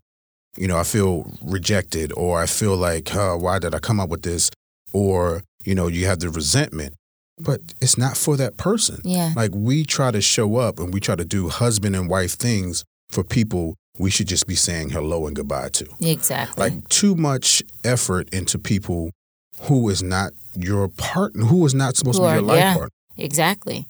You 0.56 0.68
know, 0.68 0.76
I 0.76 0.84
feel 0.84 1.32
rejected 1.42 2.12
or 2.16 2.40
I 2.40 2.46
feel 2.46 2.76
like, 2.76 3.14
oh, 3.14 3.36
why 3.36 3.58
did 3.58 3.74
I 3.74 3.78
come 3.78 3.98
up 3.98 4.10
with 4.10 4.22
this? 4.22 4.50
Or, 4.92 5.42
you 5.64 5.74
know, 5.74 5.88
you 5.88 6.06
have 6.06 6.20
the 6.20 6.28
resentment. 6.28 6.94
But 7.38 7.60
it's 7.80 7.98
not 7.98 8.16
for 8.16 8.36
that 8.36 8.56
person. 8.56 9.00
Yeah. 9.02 9.32
Like 9.34 9.50
we 9.52 9.84
try 9.84 10.12
to 10.12 10.20
show 10.20 10.56
up 10.56 10.78
and 10.78 10.94
we 10.94 11.00
try 11.00 11.16
to 11.16 11.24
do 11.24 11.48
husband 11.48 11.96
and 11.96 12.08
wife 12.08 12.34
things 12.34 12.84
for 13.10 13.24
people 13.24 13.74
we 13.98 14.10
should 14.10 14.28
just 14.28 14.46
be 14.46 14.54
saying 14.54 14.90
hello 14.90 15.26
and 15.26 15.36
goodbye 15.36 15.68
to. 15.70 15.88
Exactly. 16.00 16.70
Like 16.70 16.88
too 16.88 17.14
much 17.14 17.62
effort 17.84 18.28
into 18.30 18.58
people 18.58 19.10
who 19.62 19.88
is 19.88 20.02
not 20.02 20.32
your 20.56 20.88
partner, 20.88 21.44
who 21.44 21.64
is 21.66 21.74
not 21.74 21.96
supposed 21.96 22.18
who 22.18 22.24
to 22.24 22.30
be 22.30 22.34
your 22.34 22.42
life 22.42 22.58
yeah, 22.58 22.74
partner. 22.74 22.90
Exactly. 23.16 23.86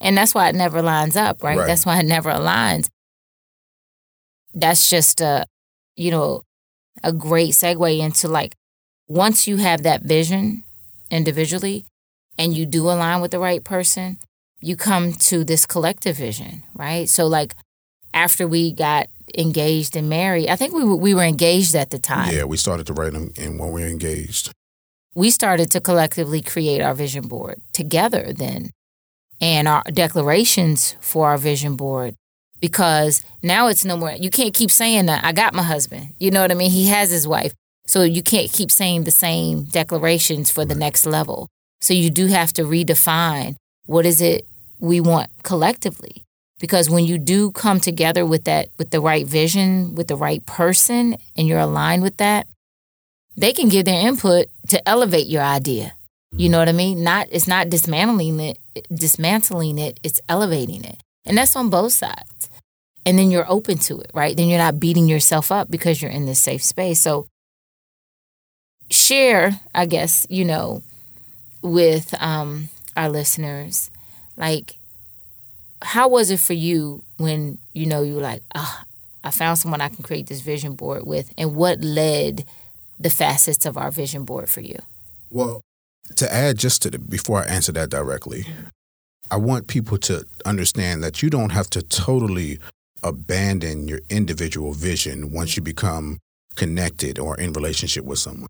And 0.00 0.16
that's 0.16 0.34
why 0.34 0.48
it 0.48 0.54
never 0.54 0.82
lines 0.82 1.16
up, 1.16 1.42
right? 1.42 1.58
right? 1.58 1.66
That's 1.66 1.86
why 1.86 1.98
it 2.00 2.06
never 2.06 2.30
aligns. 2.30 2.88
That's 4.52 4.88
just 4.88 5.20
a, 5.20 5.46
you 5.96 6.10
know, 6.10 6.42
a 7.02 7.12
great 7.12 7.50
segue 7.50 7.98
into 7.98 8.28
like 8.28 8.54
once 9.08 9.46
you 9.46 9.56
have 9.56 9.82
that 9.82 10.02
vision 10.02 10.64
individually 11.10 11.86
and 12.38 12.54
you 12.54 12.66
do 12.66 12.84
align 12.84 13.20
with 13.20 13.30
the 13.30 13.38
right 13.38 13.64
person, 13.64 14.18
you 14.60 14.76
come 14.76 15.12
to 15.12 15.44
this 15.44 15.66
collective 15.66 16.16
vision, 16.16 16.62
right? 16.74 17.08
So 17.08 17.26
like 17.26 17.54
after 18.12 18.46
we 18.46 18.72
got 18.72 19.08
engaged 19.36 19.96
and 19.96 20.08
married, 20.08 20.48
I 20.48 20.56
think 20.56 20.72
we 20.72 20.84
were, 20.84 20.96
we 20.96 21.14
were 21.14 21.24
engaged 21.24 21.74
at 21.74 21.90
the 21.90 21.98
time. 21.98 22.34
Yeah, 22.34 22.44
we 22.44 22.56
started 22.56 22.86
to 22.86 22.92
write 22.92 23.12
them 23.12 23.32
and 23.36 23.58
when 23.58 23.72
we 23.72 23.82
were 23.82 23.88
engaged 23.88 24.52
we 25.14 25.30
started 25.30 25.70
to 25.72 25.80
collectively 25.80 26.40
create 26.42 26.80
our 26.80 26.94
vision 26.94 27.26
board 27.28 27.60
together 27.72 28.32
then. 28.32 28.70
and 29.40 29.66
our 29.68 29.82
declarations 29.92 30.96
for 31.00 31.28
our 31.28 31.36
vision 31.38 31.76
board 31.76 32.14
because 32.60 33.24
now 33.42 33.66
it's 33.66 33.84
no 33.84 33.96
more 33.96 34.12
you 34.12 34.30
can't 34.30 34.54
keep 34.54 34.70
saying 34.70 35.06
that 35.06 35.24
I 35.24 35.32
got 35.32 35.54
my 35.54 35.62
husband. 35.62 36.14
You 36.18 36.30
know 36.30 36.40
what 36.40 36.52
I 36.52 36.54
mean? 36.54 36.70
He 36.70 36.86
has 36.86 37.10
his 37.10 37.26
wife. 37.26 37.52
So 37.86 38.02
you 38.02 38.22
can't 38.22 38.50
keep 38.50 38.70
saying 38.70 39.04
the 39.04 39.10
same 39.10 39.64
declarations 39.64 40.50
for 40.50 40.64
the 40.64 40.74
next 40.74 41.04
level. 41.04 41.48
So 41.80 41.92
you 41.92 42.10
do 42.10 42.26
have 42.28 42.52
to 42.54 42.62
redefine 42.62 43.56
what 43.86 44.06
is 44.06 44.20
it 44.20 44.46
we 44.80 45.00
want 45.00 45.30
collectively. 45.42 46.22
Because 46.60 46.88
when 46.88 47.04
you 47.04 47.18
do 47.18 47.50
come 47.50 47.80
together 47.80 48.24
with 48.24 48.44
that 48.44 48.68
with 48.78 48.90
the 48.90 49.00
right 49.00 49.26
vision, 49.26 49.94
with 49.96 50.06
the 50.06 50.16
right 50.16 50.46
person 50.46 51.16
and 51.36 51.46
you're 51.48 51.58
aligned 51.58 52.02
with 52.02 52.16
that, 52.18 52.46
they 53.36 53.52
can 53.52 53.68
give 53.68 53.84
their 53.84 54.06
input 54.08 54.46
to 54.74 54.88
elevate 54.88 55.28
your 55.28 55.42
idea. 55.42 55.94
You 56.36 56.48
know 56.48 56.58
what 56.58 56.68
I 56.68 56.72
mean? 56.72 57.04
Not 57.04 57.28
it's 57.30 57.46
not 57.46 57.70
dismantling 57.70 58.40
it, 58.40 58.58
dismantling 58.92 59.78
it, 59.78 60.00
it's 60.02 60.20
elevating 60.28 60.84
it. 60.84 61.00
And 61.24 61.38
that's 61.38 61.54
on 61.54 61.70
both 61.70 61.92
sides. 61.92 62.50
And 63.06 63.16
then 63.16 63.30
you're 63.30 63.48
open 63.48 63.78
to 63.78 64.00
it, 64.00 64.10
right? 64.12 64.36
Then 64.36 64.48
you're 64.48 64.58
not 64.58 64.80
beating 64.80 65.08
yourself 65.08 65.52
up 65.52 65.70
because 65.70 66.02
you're 66.02 66.10
in 66.10 66.26
this 66.26 66.40
safe 66.40 66.64
space. 66.64 67.00
So 67.00 67.28
share, 68.90 69.60
I 69.72 69.86
guess, 69.86 70.26
you 70.28 70.44
know, 70.44 70.82
with 71.62 72.12
um, 72.20 72.68
our 72.96 73.08
listeners, 73.08 73.92
like, 74.36 74.78
how 75.82 76.08
was 76.08 76.32
it 76.32 76.40
for 76.40 76.54
you 76.54 77.04
when, 77.18 77.58
you 77.74 77.86
know, 77.86 78.02
you 78.02 78.16
were 78.16 78.22
like, 78.22 78.42
ah, 78.56 78.82
oh, 78.82 78.88
I 79.22 79.30
found 79.30 79.58
someone 79.58 79.80
I 79.80 79.88
can 79.88 80.02
create 80.02 80.26
this 80.26 80.40
vision 80.40 80.74
board 80.74 81.06
with? 81.06 81.32
And 81.38 81.54
what 81.54 81.80
led 81.80 82.44
the 82.98 83.10
facets 83.10 83.66
of 83.66 83.76
our 83.76 83.90
vision 83.90 84.24
board 84.24 84.48
for 84.48 84.60
you? 84.60 84.78
Well, 85.30 85.60
to 86.16 86.32
add 86.32 86.58
just 86.58 86.82
to 86.82 86.90
the, 86.90 86.98
before 86.98 87.40
I 87.42 87.46
answer 87.46 87.72
that 87.72 87.90
directly, 87.90 88.46
I 89.30 89.36
want 89.36 89.66
people 89.66 89.98
to 89.98 90.24
understand 90.44 91.02
that 91.02 91.22
you 91.22 91.30
don't 91.30 91.50
have 91.50 91.70
to 91.70 91.82
totally 91.82 92.58
abandon 93.02 93.88
your 93.88 94.00
individual 94.10 94.72
vision 94.72 95.32
once 95.32 95.56
you 95.56 95.62
become 95.62 96.18
connected 96.56 97.18
or 97.18 97.38
in 97.38 97.52
relationship 97.52 98.04
with 98.04 98.18
someone. 98.18 98.48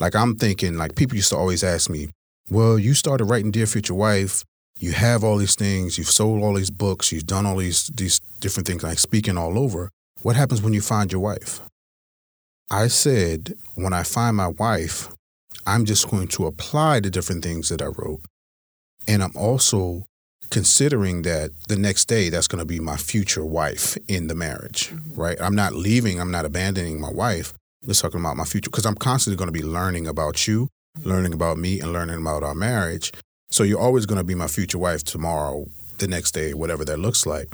Like 0.00 0.14
I'm 0.14 0.36
thinking, 0.36 0.76
like 0.76 0.96
people 0.96 1.16
used 1.16 1.30
to 1.30 1.36
always 1.36 1.62
ask 1.62 1.90
me, 1.90 2.08
well, 2.50 2.78
you 2.78 2.94
started 2.94 3.24
writing 3.24 3.50
Dear 3.50 3.66
Future 3.66 3.94
Wife, 3.94 4.44
you 4.78 4.92
have 4.92 5.22
all 5.22 5.36
these 5.36 5.54
things, 5.54 5.98
you've 5.98 6.08
sold 6.08 6.42
all 6.42 6.54
these 6.54 6.70
books, 6.70 7.12
you've 7.12 7.26
done 7.26 7.46
all 7.46 7.56
these 7.56 7.86
these 7.88 8.20
different 8.40 8.66
things, 8.66 8.82
like 8.82 8.98
speaking 8.98 9.38
all 9.38 9.58
over. 9.58 9.90
What 10.22 10.36
happens 10.36 10.62
when 10.62 10.72
you 10.72 10.80
find 10.80 11.12
your 11.12 11.20
wife? 11.20 11.60
I 12.70 12.88
said, 12.88 13.54
when 13.74 13.92
I 13.92 14.02
find 14.02 14.36
my 14.36 14.48
wife, 14.48 15.08
I'm 15.66 15.84
just 15.84 16.10
going 16.10 16.28
to 16.28 16.46
apply 16.46 17.00
the 17.00 17.10
different 17.10 17.44
things 17.44 17.68
that 17.68 17.82
I 17.82 17.86
wrote. 17.86 18.20
And 19.06 19.22
I'm 19.22 19.36
also 19.36 20.06
considering 20.50 21.22
that 21.22 21.50
the 21.68 21.76
next 21.76 22.06
day 22.06 22.28
that's 22.28 22.46
going 22.46 22.58
to 22.58 22.66
be 22.66 22.78
my 22.78 22.96
future 22.96 23.44
wife 23.44 23.96
in 24.06 24.26
the 24.26 24.34
marriage, 24.34 24.90
mm-hmm. 24.90 25.20
right? 25.20 25.40
I'm 25.40 25.54
not 25.54 25.74
leaving, 25.74 26.20
I'm 26.20 26.30
not 26.30 26.44
abandoning 26.44 27.00
my 27.00 27.10
wife. 27.10 27.54
I'm 27.82 27.88
just 27.88 28.02
talking 28.02 28.20
about 28.20 28.36
my 28.36 28.44
future 28.44 28.70
because 28.70 28.86
I'm 28.86 28.94
constantly 28.94 29.36
going 29.36 29.52
to 29.52 29.58
be 29.58 29.66
learning 29.66 30.06
about 30.06 30.46
you, 30.46 30.68
mm-hmm. 30.98 31.08
learning 31.08 31.32
about 31.32 31.58
me, 31.58 31.80
and 31.80 31.92
learning 31.92 32.20
about 32.20 32.42
our 32.42 32.54
marriage. 32.54 33.12
So 33.50 33.64
you're 33.64 33.80
always 33.80 34.06
going 34.06 34.18
to 34.18 34.24
be 34.24 34.34
my 34.34 34.46
future 34.46 34.78
wife 34.78 35.04
tomorrow, 35.04 35.66
the 35.98 36.06
next 36.06 36.32
day, 36.32 36.54
whatever 36.54 36.84
that 36.84 36.98
looks 36.98 37.26
like. 37.26 37.48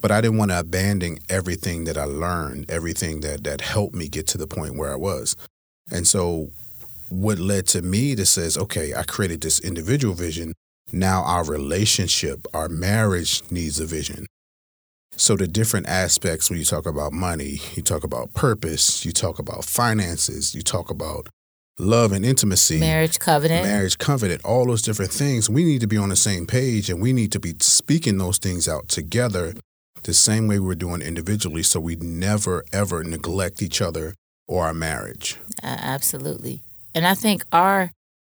But 0.00 0.10
I 0.10 0.20
didn't 0.20 0.38
want 0.38 0.50
to 0.50 0.58
abandon 0.58 1.18
everything 1.28 1.84
that 1.84 1.96
I 1.96 2.04
learned, 2.04 2.70
everything 2.70 3.20
that 3.20 3.44
that 3.44 3.60
helped 3.60 3.94
me 3.94 4.08
get 4.08 4.26
to 4.28 4.38
the 4.38 4.46
point 4.46 4.76
where 4.76 4.92
I 4.92 4.96
was. 4.96 5.36
And 5.90 6.06
so 6.06 6.50
what 7.08 7.38
led 7.38 7.66
to 7.68 7.82
me 7.82 8.14
to 8.14 8.26
says, 8.26 8.56
okay, 8.56 8.94
I 8.94 9.02
created 9.04 9.40
this 9.40 9.60
individual 9.60 10.14
vision. 10.14 10.52
Now 10.92 11.22
our 11.24 11.44
relationship, 11.44 12.46
our 12.52 12.68
marriage 12.68 13.42
needs 13.50 13.80
a 13.80 13.86
vision. 13.86 14.26
So 15.16 15.36
the 15.36 15.46
different 15.46 15.88
aspects 15.88 16.50
when 16.50 16.58
you 16.58 16.64
talk 16.64 16.86
about 16.86 17.12
money, 17.12 17.60
you 17.74 17.82
talk 17.82 18.04
about 18.04 18.34
purpose, 18.34 19.04
you 19.04 19.12
talk 19.12 19.38
about 19.38 19.64
finances, 19.64 20.54
you 20.54 20.62
talk 20.62 20.90
about 20.90 21.28
love 21.78 22.12
and 22.12 22.24
intimacy, 22.24 22.78
marriage 22.78 23.18
covenant, 23.18 23.64
marriage 23.64 23.98
covenant, 23.98 24.44
all 24.44 24.66
those 24.66 24.82
different 24.82 25.12
things. 25.12 25.48
We 25.48 25.64
need 25.64 25.80
to 25.82 25.86
be 25.86 25.96
on 25.96 26.08
the 26.08 26.16
same 26.16 26.46
page 26.46 26.90
and 26.90 27.00
we 27.00 27.12
need 27.12 27.30
to 27.32 27.40
be 27.40 27.54
speaking 27.60 28.18
those 28.18 28.38
things 28.38 28.68
out 28.68 28.88
together 28.88 29.54
the 30.04 30.14
same 30.14 30.46
way 30.46 30.58
we're 30.58 30.74
doing 30.74 31.02
individually 31.02 31.62
so 31.62 31.80
we 31.80 31.96
never 31.96 32.64
ever 32.72 33.02
neglect 33.02 33.62
each 33.62 33.82
other 33.82 34.14
or 34.46 34.66
our 34.66 34.74
marriage. 34.74 35.38
Uh, 35.62 35.76
absolutely. 35.80 36.62
And 36.94 37.06
I 37.06 37.14
think 37.14 37.44
our 37.52 37.90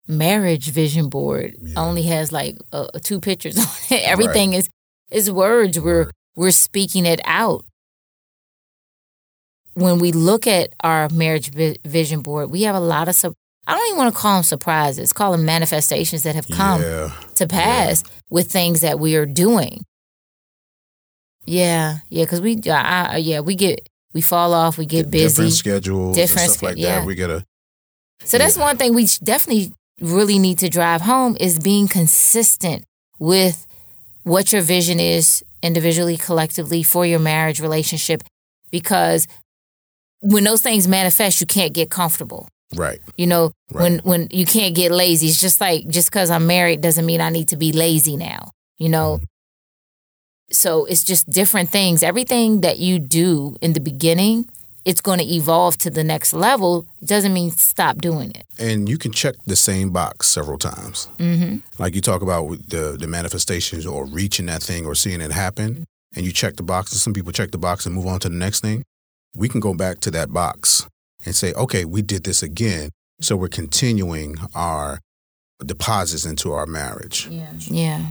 marriage 0.06 0.70
vision 0.70 1.08
board 1.08 1.56
yeah. 1.60 1.74
only 1.76 2.02
has 2.02 2.30
like 2.30 2.56
uh, 2.72 2.88
two 3.02 3.20
pictures 3.20 3.58
on 3.90 3.96
it. 3.96 4.02
Everything 4.06 4.50
right. 4.50 4.58
is 4.58 4.68
is 5.10 5.30
words. 5.30 5.78
We're 5.78 6.10
we're 6.36 6.50
speaking 6.50 7.06
it 7.06 7.20
out. 7.24 7.64
When 9.74 9.98
we 9.98 10.12
look 10.12 10.46
at 10.46 10.72
our 10.80 11.08
marriage 11.10 11.50
vi- 11.50 11.78
vision 11.84 12.22
board, 12.22 12.50
we 12.50 12.62
have 12.62 12.76
a 12.76 12.80
lot 12.80 13.08
of 13.08 13.16
sub- 13.16 13.34
I 13.66 13.76
don't 13.76 13.86
even 13.88 13.98
want 13.98 14.14
to 14.14 14.20
call 14.20 14.36
them 14.36 14.42
surprises. 14.44 15.12
Call 15.12 15.32
them 15.32 15.44
manifestations 15.44 16.22
that 16.22 16.34
have 16.34 16.46
come 16.48 16.82
yeah. 16.82 17.12
to 17.36 17.46
pass 17.46 18.04
yeah. 18.04 18.12
with 18.30 18.52
things 18.52 18.82
that 18.82 19.00
we 19.00 19.16
are 19.16 19.26
doing. 19.26 19.84
Yeah, 21.44 21.98
yeah, 22.08 22.24
because 22.24 22.40
we, 22.40 22.60
I, 22.70 23.18
yeah, 23.18 23.40
we 23.40 23.54
get 23.54 23.88
we 24.12 24.20
fall 24.20 24.54
off, 24.54 24.78
we 24.78 24.86
get 24.86 25.10
busy, 25.10 25.28
different 25.28 25.52
schedules, 25.52 26.16
different 26.16 26.50
stuff 26.50 26.62
like 26.62 26.76
yeah. 26.78 27.00
that. 27.00 27.06
We 27.06 27.14
gotta 27.14 27.44
so 28.24 28.38
that's 28.38 28.56
one 28.56 28.76
thing 28.76 28.94
we 28.94 29.06
definitely 29.22 29.72
really 30.00 30.38
need 30.38 30.58
to 30.58 30.68
drive 30.68 31.02
home 31.02 31.36
is 31.38 31.58
being 31.58 31.88
consistent 31.88 32.84
with 33.18 33.66
what 34.22 34.52
your 34.52 34.62
vision 34.62 34.98
is 34.98 35.44
individually, 35.62 36.16
collectively 36.16 36.82
for 36.82 37.04
your 37.04 37.18
marriage 37.18 37.60
relationship 37.60 38.22
because 38.70 39.28
when 40.20 40.44
those 40.44 40.62
things 40.62 40.88
manifest, 40.88 41.40
you 41.40 41.46
can't 41.46 41.74
get 41.74 41.90
comfortable. 41.90 42.48
Right. 42.74 43.00
You 43.16 43.26
know, 43.26 43.52
right. 43.70 43.82
when 43.82 43.98
when 43.98 44.28
you 44.30 44.46
can't 44.46 44.74
get 44.74 44.90
lazy, 44.90 45.28
it's 45.28 45.40
just 45.40 45.60
like 45.60 45.86
just 45.88 46.10
because 46.10 46.30
I'm 46.30 46.46
married 46.46 46.80
doesn't 46.80 47.04
mean 47.06 47.20
I 47.20 47.28
need 47.28 47.48
to 47.48 47.56
be 47.56 47.72
lazy 47.72 48.16
now. 48.16 48.50
You 48.78 48.88
know. 48.88 49.16
Mm-hmm. 49.16 49.24
So 50.56 50.84
it's 50.84 51.04
just 51.04 51.28
different 51.30 51.70
things. 51.70 52.02
Everything 52.02 52.60
that 52.62 52.78
you 52.78 52.98
do 52.98 53.56
in 53.60 53.72
the 53.72 53.80
beginning 53.80 54.48
it's 54.84 55.00
going 55.00 55.18
to 55.18 55.24
evolve 55.24 55.78
to 55.78 55.90
the 55.90 56.04
next 56.04 56.32
level, 56.32 56.86
it 57.00 57.08
doesn't 57.08 57.32
mean 57.32 57.50
stop 57.50 57.98
doing 57.98 58.30
it. 58.30 58.44
And 58.58 58.88
you 58.88 58.98
can 58.98 59.12
check 59.12 59.34
the 59.46 59.56
same 59.56 59.90
box 59.90 60.28
several 60.28 60.58
times. 60.58 61.08
Mm-hmm. 61.18 61.58
Like 61.82 61.94
you 61.94 62.00
talk 62.00 62.22
about 62.22 62.48
the 62.68 62.96
the 62.98 63.06
manifestations 63.06 63.86
or 63.86 64.04
reaching 64.06 64.46
that 64.46 64.62
thing 64.62 64.84
or 64.86 64.94
seeing 64.94 65.20
it 65.20 65.32
happen, 65.32 65.84
and 66.14 66.26
you 66.26 66.32
check 66.32 66.56
the 66.56 66.62
boxes. 66.62 67.02
Some 67.02 67.14
people 67.14 67.32
check 67.32 67.50
the 67.50 67.58
box 67.58 67.86
and 67.86 67.94
move 67.94 68.06
on 68.06 68.20
to 68.20 68.28
the 68.28 68.36
next 68.36 68.60
thing. 68.60 68.84
We 69.34 69.48
can 69.48 69.60
go 69.60 69.74
back 69.74 70.00
to 70.00 70.10
that 70.12 70.32
box 70.32 70.86
and 71.24 71.34
say, 71.34 71.52
okay, 71.54 71.84
we 71.84 72.02
did 72.02 72.24
this 72.24 72.42
again. 72.42 72.90
So 73.20 73.36
we're 73.36 73.48
continuing 73.48 74.36
our 74.54 75.00
deposits 75.64 76.26
into 76.26 76.52
our 76.52 76.66
marriage. 76.66 77.26
Yeah. 77.28 77.52
Yeah. 77.58 78.06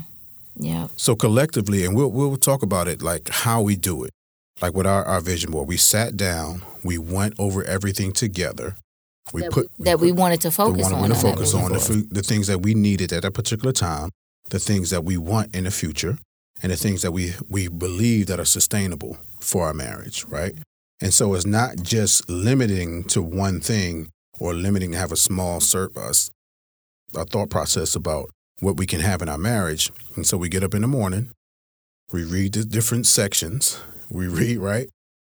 Yeah. 0.55 0.87
So 0.95 1.15
collectively, 1.15 1.85
and 1.85 1.95
we'll 1.95 2.11
we'll 2.11 2.37
talk 2.37 2.63
about 2.63 2.87
it 2.87 3.01
like 3.01 3.29
how 3.29 3.61
we 3.61 3.75
do 3.75 4.03
it 4.03 4.11
like 4.61 4.73
with 4.73 4.85
our, 4.85 5.03
our 5.05 5.19
vision 5.19 5.51
board, 5.51 5.67
we 5.67 5.77
sat 5.77 6.15
down, 6.15 6.61
we 6.83 6.97
went 6.97 7.33
over 7.39 7.63
everything 7.63 8.11
together. 8.11 8.75
We 9.31 9.41
that 9.41 9.51
put 9.51 9.71
we, 9.77 9.85
that 9.85 9.99
we, 9.99 10.11
wanted 10.11 10.41
to 10.41 10.51
focus 10.51 10.87
we 10.87 10.93
wanted 10.93 11.03
on. 11.03 11.09
to 11.09 11.15
focus 11.15 11.53
on 11.53 11.71
the, 11.71 12.07
the 12.11 12.21
things 12.21 12.47
that 12.47 12.59
we 12.59 12.73
needed 12.73 13.11
at 13.13 13.25
a 13.25 13.31
particular 13.31 13.71
time, 13.71 14.09
the 14.49 14.59
things 14.59 14.89
that 14.89 15.03
we 15.03 15.17
want 15.17 15.55
in 15.55 15.63
the 15.63 15.71
future, 15.71 16.17
and 16.61 16.71
the 16.71 16.75
things 16.75 17.01
that 17.01 17.11
we 17.11 17.33
we 17.49 17.67
believe 17.67 18.27
that 18.27 18.39
are 18.39 18.45
sustainable 18.45 19.17
for 19.39 19.65
our 19.65 19.73
marriage, 19.73 20.25
right? 20.25 20.53
And 21.01 21.13
so 21.13 21.33
it's 21.33 21.45
not 21.45 21.77
just 21.81 22.29
limiting 22.29 23.03
to 23.05 23.21
one 23.21 23.59
thing 23.59 24.09
or 24.39 24.53
limiting 24.53 24.91
to 24.91 24.97
have 24.97 25.11
a 25.11 25.17
small 25.17 25.59
surplus, 25.59 26.31
a 27.15 27.25
thought 27.25 27.49
process 27.49 27.95
about 27.95 28.29
what 28.59 28.77
we 28.77 28.85
can 28.85 29.01
have 29.01 29.21
in 29.21 29.29
our 29.29 29.37
marriage. 29.37 29.91
And 30.15 30.25
so 30.25 30.37
we 30.37 30.49
get 30.49 30.63
up 30.63 30.73
in 30.73 30.81
the 30.81 30.87
morning, 30.87 31.31
we 32.11 32.23
read 32.23 32.53
the 32.53 32.63
different 32.63 33.07
sections, 33.07 33.81
we 34.09 34.27
read, 34.27 34.57
right? 34.57 34.87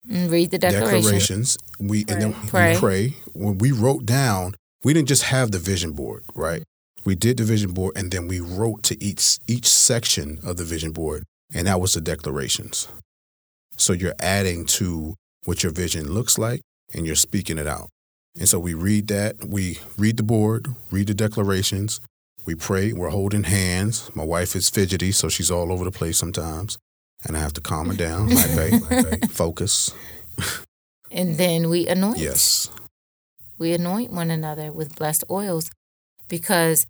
And 0.08 0.28
mm, 0.28 0.32
read 0.32 0.50
the 0.50 0.58
declaration. 0.58 1.02
declarations. 1.02 1.58
We 1.80 2.04
pray. 2.04 2.14
and 2.14 2.22
then 2.22 2.32
pray. 2.48 2.74
we 2.74 2.78
pray. 2.78 3.16
When 3.32 3.58
we 3.58 3.72
wrote 3.72 4.06
down, 4.06 4.54
we 4.84 4.92
didn't 4.92 5.08
just 5.08 5.24
have 5.24 5.50
the 5.50 5.58
vision 5.58 5.92
board, 5.92 6.22
right? 6.34 6.62
We 7.04 7.14
did 7.14 7.38
the 7.38 7.44
vision 7.44 7.72
board 7.72 7.96
and 7.96 8.10
then 8.10 8.28
we 8.28 8.40
wrote 8.40 8.82
to 8.84 9.02
each 9.02 9.38
each 9.46 9.68
section 9.68 10.38
of 10.44 10.56
the 10.56 10.64
vision 10.64 10.92
board, 10.92 11.24
and 11.54 11.66
that 11.66 11.80
was 11.80 11.94
the 11.94 12.00
declarations. 12.00 12.88
So 13.76 13.92
you're 13.92 14.14
adding 14.20 14.64
to 14.66 15.14
what 15.44 15.62
your 15.62 15.72
vision 15.72 16.12
looks 16.12 16.38
like 16.38 16.62
and 16.94 17.06
you're 17.06 17.16
speaking 17.16 17.58
it 17.58 17.66
out. 17.66 17.88
And 18.38 18.48
so 18.48 18.58
we 18.58 18.74
read 18.74 19.08
that, 19.08 19.36
we 19.46 19.78
read 19.96 20.16
the 20.18 20.22
board, 20.22 20.68
read 20.90 21.06
the 21.06 21.14
declarations, 21.14 22.00
we 22.46 22.54
pray, 22.54 22.92
we're 22.92 23.10
holding 23.10 23.44
hands. 23.44 24.10
My 24.14 24.24
wife 24.24 24.56
is 24.56 24.70
fidgety, 24.70 25.12
so 25.12 25.28
she's 25.28 25.50
all 25.50 25.72
over 25.72 25.84
the 25.84 25.90
place 25.90 26.16
sometimes 26.16 26.78
and 27.24 27.36
I 27.36 27.40
have 27.40 27.52
to 27.54 27.60
calm 27.60 27.88
her 27.88 27.94
down, 27.94 28.28
like, 28.56 29.30
focus. 29.30 29.92
And 31.10 31.36
then 31.36 31.68
we 31.68 31.86
anoint. 31.86 32.18
Yes. 32.18 32.70
We 33.58 33.72
anoint 33.72 34.12
one 34.12 34.30
another 34.30 34.70
with 34.70 34.96
blessed 34.96 35.24
oils 35.30 35.70
because 36.28 36.86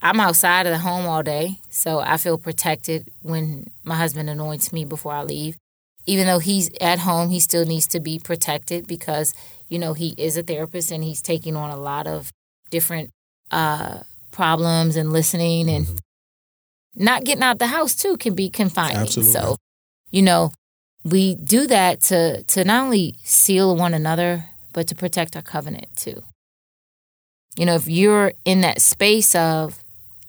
I'm 0.00 0.20
outside 0.20 0.66
of 0.66 0.72
the 0.72 0.78
home 0.78 1.06
all 1.06 1.22
day, 1.22 1.60
so 1.70 1.98
I 1.98 2.16
feel 2.16 2.38
protected 2.38 3.10
when 3.22 3.70
my 3.82 3.96
husband 3.96 4.30
anoints 4.30 4.72
me 4.72 4.84
before 4.84 5.12
I 5.12 5.22
leave. 5.22 5.56
Even 6.06 6.26
though 6.26 6.38
he's 6.38 6.70
at 6.80 7.00
home, 7.00 7.30
he 7.30 7.40
still 7.40 7.64
needs 7.64 7.86
to 7.88 8.00
be 8.00 8.18
protected 8.18 8.86
because, 8.86 9.32
you 9.68 9.78
know, 9.78 9.94
he 9.94 10.14
is 10.18 10.36
a 10.36 10.42
therapist 10.42 10.90
and 10.92 11.02
he's 11.02 11.22
taking 11.22 11.56
on 11.56 11.70
a 11.70 11.76
lot 11.76 12.06
of 12.06 12.30
different 12.70 13.10
uh, 13.50 14.00
problems 14.34 14.96
and 14.96 15.12
listening 15.12 15.70
and 15.70 15.86
mm-hmm. 15.86 17.04
not 17.04 17.24
getting 17.24 17.42
out 17.42 17.58
the 17.58 17.68
house 17.68 17.94
too 17.94 18.16
can 18.16 18.34
be 18.34 18.50
confining. 18.50 18.98
Absolutely. 18.98 19.32
So, 19.32 19.56
you 20.10 20.22
know, 20.22 20.52
we 21.04 21.36
do 21.36 21.66
that 21.66 22.00
to 22.02 22.42
to 22.42 22.64
not 22.64 22.84
only 22.84 23.16
seal 23.22 23.76
one 23.76 23.94
another, 23.94 24.44
but 24.72 24.88
to 24.88 24.94
protect 24.94 25.36
our 25.36 25.42
covenant 25.42 25.96
too. 25.96 26.22
You 27.56 27.66
know, 27.66 27.76
if 27.76 27.86
you're 27.88 28.32
in 28.44 28.62
that 28.62 28.82
space 28.82 29.34
of 29.34 29.82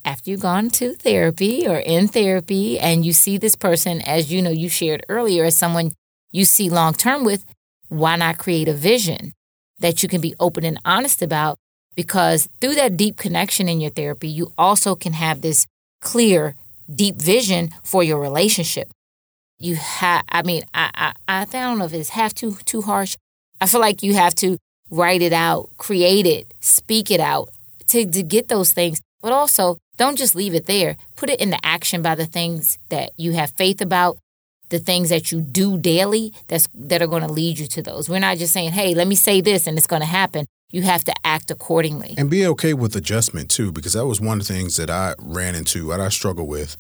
after 0.03 0.29
you've 0.29 0.41
gone 0.41 0.69
to 0.69 0.93
therapy 0.93 1.67
or 1.67 1.77
in 1.77 2.07
therapy 2.07 2.79
and 2.79 3.03
you 3.03 3.11
see 3.11 3.37
this 3.37 3.55
person 3.55 4.01
as 4.01 4.31
you 4.31 4.41
know 4.41 4.51
you 4.51 4.69
shared 4.69 5.03
earlier 5.09 5.45
as 5.45 5.57
someone 5.57 5.91
you 6.31 6.45
see 6.45 6.69
long 6.69 6.93
term 6.93 7.23
with, 7.23 7.45
why 7.89 8.15
not 8.15 8.37
create 8.37 8.67
a 8.67 8.73
vision 8.73 9.33
that 9.79 10.03
you 10.03 10.09
can 10.09 10.21
be 10.21 10.35
open 10.39 10.63
and 10.63 10.79
honest 10.85 11.21
about 11.21 11.57
because 11.95 12.47
through 12.61 12.75
that 12.75 12.97
deep 12.97 13.17
connection 13.17 13.69
in 13.69 13.79
your 13.79 13.91
therapy, 13.91 14.27
you 14.27 14.51
also 14.57 14.95
can 14.95 15.13
have 15.13 15.41
this 15.41 15.65
clear, 16.01 16.55
deep 16.93 17.15
vision 17.15 17.69
for 17.83 18.03
your 18.03 18.19
relationship. 18.19 18.91
You 19.59 19.75
have, 19.75 20.23
I 20.29 20.43
mean, 20.43 20.63
I, 20.73 21.13
I, 21.27 21.41
I 21.41 21.45
don't 21.45 21.79
know 21.79 21.85
if 21.85 21.93
it's 21.93 22.09
half 22.09 22.33
too 22.33 22.57
too 22.65 22.81
harsh. 22.81 23.15
I 23.61 23.67
feel 23.67 23.79
like 23.79 24.03
you 24.03 24.13
have 24.13 24.35
to 24.35 24.57
write 24.91 25.21
it 25.21 25.33
out, 25.33 25.69
create 25.77 26.25
it, 26.25 26.53
speak 26.59 27.09
it 27.09 27.21
out 27.21 27.49
to, 27.87 28.05
to 28.05 28.23
get 28.23 28.49
those 28.49 28.73
things. 28.73 29.01
But 29.21 29.31
also, 29.31 29.77
don't 29.97 30.17
just 30.17 30.35
leave 30.35 30.53
it 30.53 30.65
there. 30.65 30.97
Put 31.15 31.29
it 31.29 31.39
into 31.39 31.57
action 31.63 32.01
by 32.01 32.15
the 32.15 32.25
things 32.25 32.77
that 32.89 33.11
you 33.17 33.31
have 33.31 33.51
faith 33.51 33.81
about, 33.81 34.17
the 34.69 34.79
things 34.79 35.09
that 35.09 35.31
you 35.31 35.41
do 35.41 35.77
daily 35.77 36.33
that's 36.47 36.67
that 36.73 37.01
are 37.01 37.07
going 37.07 37.23
to 37.23 37.31
lead 37.31 37.57
you 37.57 37.67
to 37.67 37.81
those. 37.81 38.09
We're 38.09 38.19
not 38.19 38.37
just 38.37 38.53
saying, 38.53 38.73
"Hey, 38.73 38.93
let 38.93 39.07
me 39.07 39.15
say 39.15 39.41
this 39.41 39.67
and 39.67 39.77
it's 39.77 39.87
going 39.87 40.01
to 40.01 40.07
happen." 40.07 40.45
You 40.71 40.81
have 40.81 41.03
to 41.05 41.13
act 41.23 41.51
accordingly. 41.51 42.15
And 42.17 42.29
be 42.29 42.45
okay 42.47 42.73
with 42.73 42.95
adjustment 42.95 43.49
too, 43.49 43.71
because 43.71 43.93
that 43.93 44.05
was 44.05 44.19
one 44.19 44.39
of 44.39 44.47
the 44.47 44.53
things 44.53 44.77
that 44.77 44.89
I 44.89 45.13
ran 45.19 45.55
into, 45.55 45.87
that 45.89 46.01
I 46.01 46.09
struggle 46.09 46.47
with, 46.47 46.77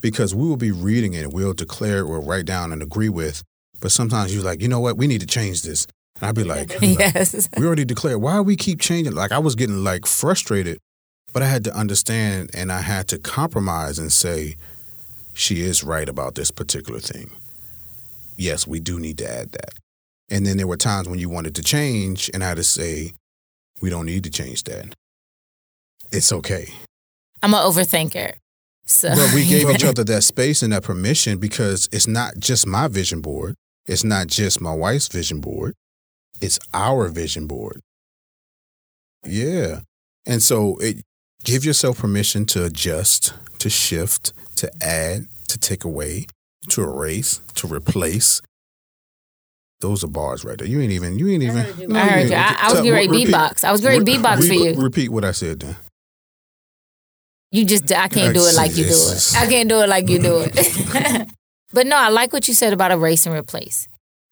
because 0.00 0.34
we 0.34 0.48
will 0.48 0.56
be 0.56 0.72
reading 0.72 1.14
it 1.14 1.24
and 1.24 1.32
we'll 1.32 1.54
declare 1.54 1.98
it 1.98 2.04
or 2.04 2.20
write 2.20 2.46
down 2.46 2.72
and 2.72 2.82
agree 2.82 3.08
with, 3.08 3.42
but 3.80 3.92
sometimes 3.92 4.34
you're 4.34 4.44
like, 4.44 4.60
you 4.60 4.68
know 4.68 4.80
what, 4.80 4.96
we 4.96 5.06
need 5.06 5.20
to 5.20 5.26
change 5.26 5.62
this. 5.62 5.86
And 6.16 6.28
I'd 6.28 6.34
be 6.34 6.44
like, 6.44 6.76
yes. 6.82 7.48
we 7.56 7.66
already 7.66 7.84
declared. 7.84 8.20
Why 8.20 8.36
do 8.36 8.42
we 8.42 8.56
keep 8.56 8.80
changing? 8.80 9.14
Like 9.14 9.32
I 9.32 9.38
was 9.38 9.54
getting 9.54 9.84
like 9.84 10.06
frustrated, 10.06 10.78
but 11.32 11.42
I 11.42 11.46
had 11.46 11.64
to 11.64 11.74
understand 11.74 12.50
and 12.54 12.70
I 12.70 12.80
had 12.82 13.08
to 13.08 13.18
compromise 13.18 13.98
and 13.98 14.12
say, 14.12 14.56
she 15.32 15.62
is 15.62 15.82
right 15.82 16.08
about 16.08 16.34
this 16.34 16.50
particular 16.50 17.00
thing. 17.00 17.30
Yes, 18.36 18.66
we 18.66 18.80
do 18.80 18.98
need 18.98 19.18
to 19.18 19.30
add 19.30 19.52
that. 19.52 19.72
And 20.28 20.46
then 20.46 20.56
there 20.56 20.66
were 20.66 20.76
times 20.76 21.08
when 21.08 21.18
you 21.18 21.28
wanted 21.28 21.54
to 21.56 21.62
change, 21.62 22.30
and 22.32 22.44
I 22.44 22.48
had 22.48 22.56
to 22.56 22.64
say, 22.64 23.12
we 23.80 23.90
don't 23.90 24.06
need 24.06 24.24
to 24.24 24.30
change 24.30 24.64
that. 24.64 24.94
It's 26.12 26.32
okay. 26.32 26.68
I'm 27.42 27.54
an 27.54 27.60
overthinker. 27.60 28.34
So 28.84 29.10
But 29.14 29.32
we 29.34 29.46
gave 29.46 29.70
each 29.74 29.84
other 29.84 30.04
that 30.04 30.22
space 30.22 30.62
and 30.62 30.72
that 30.72 30.82
permission 30.82 31.38
because 31.38 31.88
it's 31.92 32.06
not 32.06 32.38
just 32.38 32.66
my 32.66 32.88
vision 32.88 33.20
board. 33.20 33.54
It's 33.86 34.04
not 34.04 34.26
just 34.26 34.60
my 34.60 34.74
wife's 34.74 35.08
vision 35.08 35.40
board. 35.40 35.74
It's 36.40 36.58
our 36.74 37.08
vision 37.08 37.46
board. 37.46 37.80
Yeah. 39.24 39.80
And 40.26 40.42
so 40.42 40.76
it 40.78 41.02
give 41.44 41.64
yourself 41.64 41.98
permission 41.98 42.46
to 42.46 42.64
adjust, 42.64 43.34
to 43.58 43.70
shift, 43.70 44.32
to 44.56 44.70
add, 44.82 45.26
to 45.48 45.58
take 45.58 45.84
away, 45.84 46.26
to 46.68 46.82
erase, 46.82 47.40
to 47.54 47.66
replace, 47.66 48.40
those 49.80 50.04
are 50.04 50.08
bars 50.08 50.44
right 50.44 50.58
there. 50.58 50.68
You 50.68 50.80
ain't 50.80 50.92
even. 50.92 51.18
You 51.18 51.28
ain't 51.28 51.42
even. 51.42 51.58
I 51.58 51.62
heard 51.62 51.78
you. 51.78 51.94
I, 51.94 52.06
heard 52.06 52.28
you. 52.28 52.36
I, 52.36 52.56
I 52.58 52.72
was 52.72 52.80
getting 52.80 52.92
ready 52.92 53.08
beatbox. 53.08 53.64
I 53.64 53.72
was 53.72 53.80
getting 53.80 54.04
ready 54.04 54.18
beatbox 54.18 54.46
for 54.46 54.54
you. 54.54 54.74
Repeat 54.74 55.08
what 55.10 55.24
I 55.24 55.32
said 55.32 55.60
then. 55.60 55.76
You 57.50 57.64
just. 57.64 57.90
I 57.92 58.08
can't 58.08 58.34
do 58.34 58.44
it 58.46 58.54
like 58.54 58.76
you 58.76 58.84
do 58.84 58.90
it. 58.90 59.34
I 59.36 59.46
can't 59.46 59.68
do 59.68 59.80
it 59.80 59.88
like 59.88 60.08
you 60.08 60.18
do 60.18 60.44
it. 60.46 61.28
but 61.72 61.86
no, 61.86 61.96
I 61.96 62.08
like 62.08 62.32
what 62.32 62.46
you 62.46 62.54
said 62.54 62.72
about 62.72 62.92
erase 62.92 63.26
and 63.26 63.34
replace, 63.34 63.88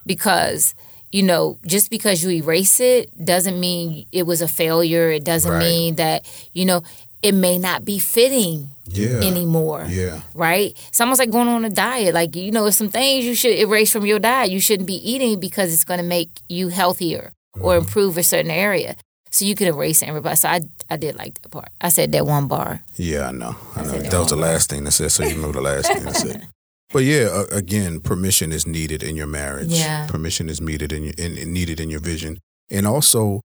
because 0.07 0.75
you 1.11 1.23
know, 1.23 1.59
just 1.67 1.91
because 1.91 2.23
you 2.23 2.31
erase 2.31 2.81
it 2.81 3.11
doesn't 3.25 3.59
mean 3.59 4.07
it 4.13 4.25
was 4.25 4.43
a 4.43 4.49
failure. 4.49 5.11
It 5.11 5.25
doesn't 5.25 5.51
right. 5.51 5.59
mean 5.59 5.95
that 5.95 6.27
you 6.53 6.67
know 6.67 6.83
it 7.23 7.33
may 7.33 7.59
not 7.59 7.85
be 7.85 7.99
fitting 7.99 8.71
yeah. 8.87 9.21
anymore. 9.21 9.87
Yeah. 9.89 10.21
Right? 10.35 10.77
It's 10.89 11.01
almost 11.01 11.19
like 11.19 11.31
going 11.31 11.49
on 11.49 11.65
a 11.65 11.71
diet. 11.71 12.15
Like, 12.15 12.37
you 12.37 12.53
know, 12.53 12.71
some 12.71 12.89
things 12.89 13.25
you 13.25 13.35
should 13.35 13.59
erase 13.59 13.93
from 13.93 14.07
your 14.07 14.19
diet. 14.19 14.51
You 14.51 14.61
shouldn't 14.61 14.87
be 14.87 15.11
eating 15.11 15.41
because 15.41 15.73
it's 15.73 15.85
going 15.85 15.99
to 15.99 16.07
make 16.07 16.31
you 16.49 16.69
healthier 16.69 17.33
mm-hmm. 17.57 17.65
or 17.65 17.77
improve 17.77 18.17
a 18.19 18.23
certain 18.23 18.51
area. 18.51 18.97
So 19.31 19.45
you 19.45 19.55
could 19.55 19.69
erase 19.69 20.03
everybody. 20.03 20.37
So 20.37 20.49
I, 20.49 20.61
I 20.89 20.97
did 20.97 21.17
like 21.17 21.41
that 21.43 21.51
part. 21.51 21.69
I 21.81 21.91
said 21.91 22.13
that 22.13 22.25
one 22.25 22.49
bar. 22.49 22.83
Yeah, 22.97 23.29
I 23.29 23.33
know. 23.33 23.57
I, 23.77 23.83
know. 23.83 23.89
That, 23.91 24.11
that 24.11 24.19
was 24.19 24.29
the 24.29 24.37
last 24.37 24.71
thing 24.71 24.85
that 24.85 24.93
said, 24.93 25.13
so 25.13 25.25
you 25.25 25.37
know 25.37 25.53
the 25.53 25.61
last 25.61 25.93
thing 25.93 26.07
I 26.07 26.13
said. 26.13 26.47
But 26.91 27.01
yeah, 27.01 27.45
again, 27.53 28.01
permission 28.01 28.51
is 28.51 28.67
needed 28.67 29.03
in 29.03 29.15
your 29.15 29.27
marriage. 29.27 29.69
Yeah. 29.69 30.07
Permission 30.07 30.49
is 30.49 30.59
needed 30.59 30.91
in, 30.91 31.03
your, 31.05 31.13
in, 31.19 31.53
needed 31.53 31.81
in 31.81 31.91
your 31.91 32.01
vision. 32.01 32.39
And 32.71 32.87
also, 32.87 33.43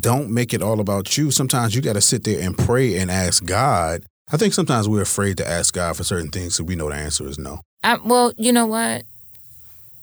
don't 0.00 0.30
make 0.30 0.52
it 0.52 0.62
all 0.62 0.80
about 0.80 1.16
you. 1.16 1.30
Sometimes 1.30 1.74
you 1.74 1.82
got 1.82 1.94
to 1.94 2.00
sit 2.00 2.24
there 2.24 2.40
and 2.40 2.56
pray 2.56 2.98
and 2.98 3.10
ask 3.10 3.44
God 3.44 4.04
I 4.28 4.36
think 4.36 4.54
sometimes 4.54 4.88
we're 4.88 5.02
afraid 5.02 5.36
to 5.36 5.48
ask 5.48 5.72
God 5.72 5.96
for 5.96 6.02
certain 6.02 6.30
things, 6.30 6.56
so 6.56 6.64
we 6.64 6.74
know 6.74 6.88
the 6.88 6.96
answer 6.96 7.28
is 7.28 7.38
no. 7.38 7.60
I, 7.84 7.96
well, 8.04 8.32
you 8.36 8.52
know 8.52 8.66
what? 8.66 9.04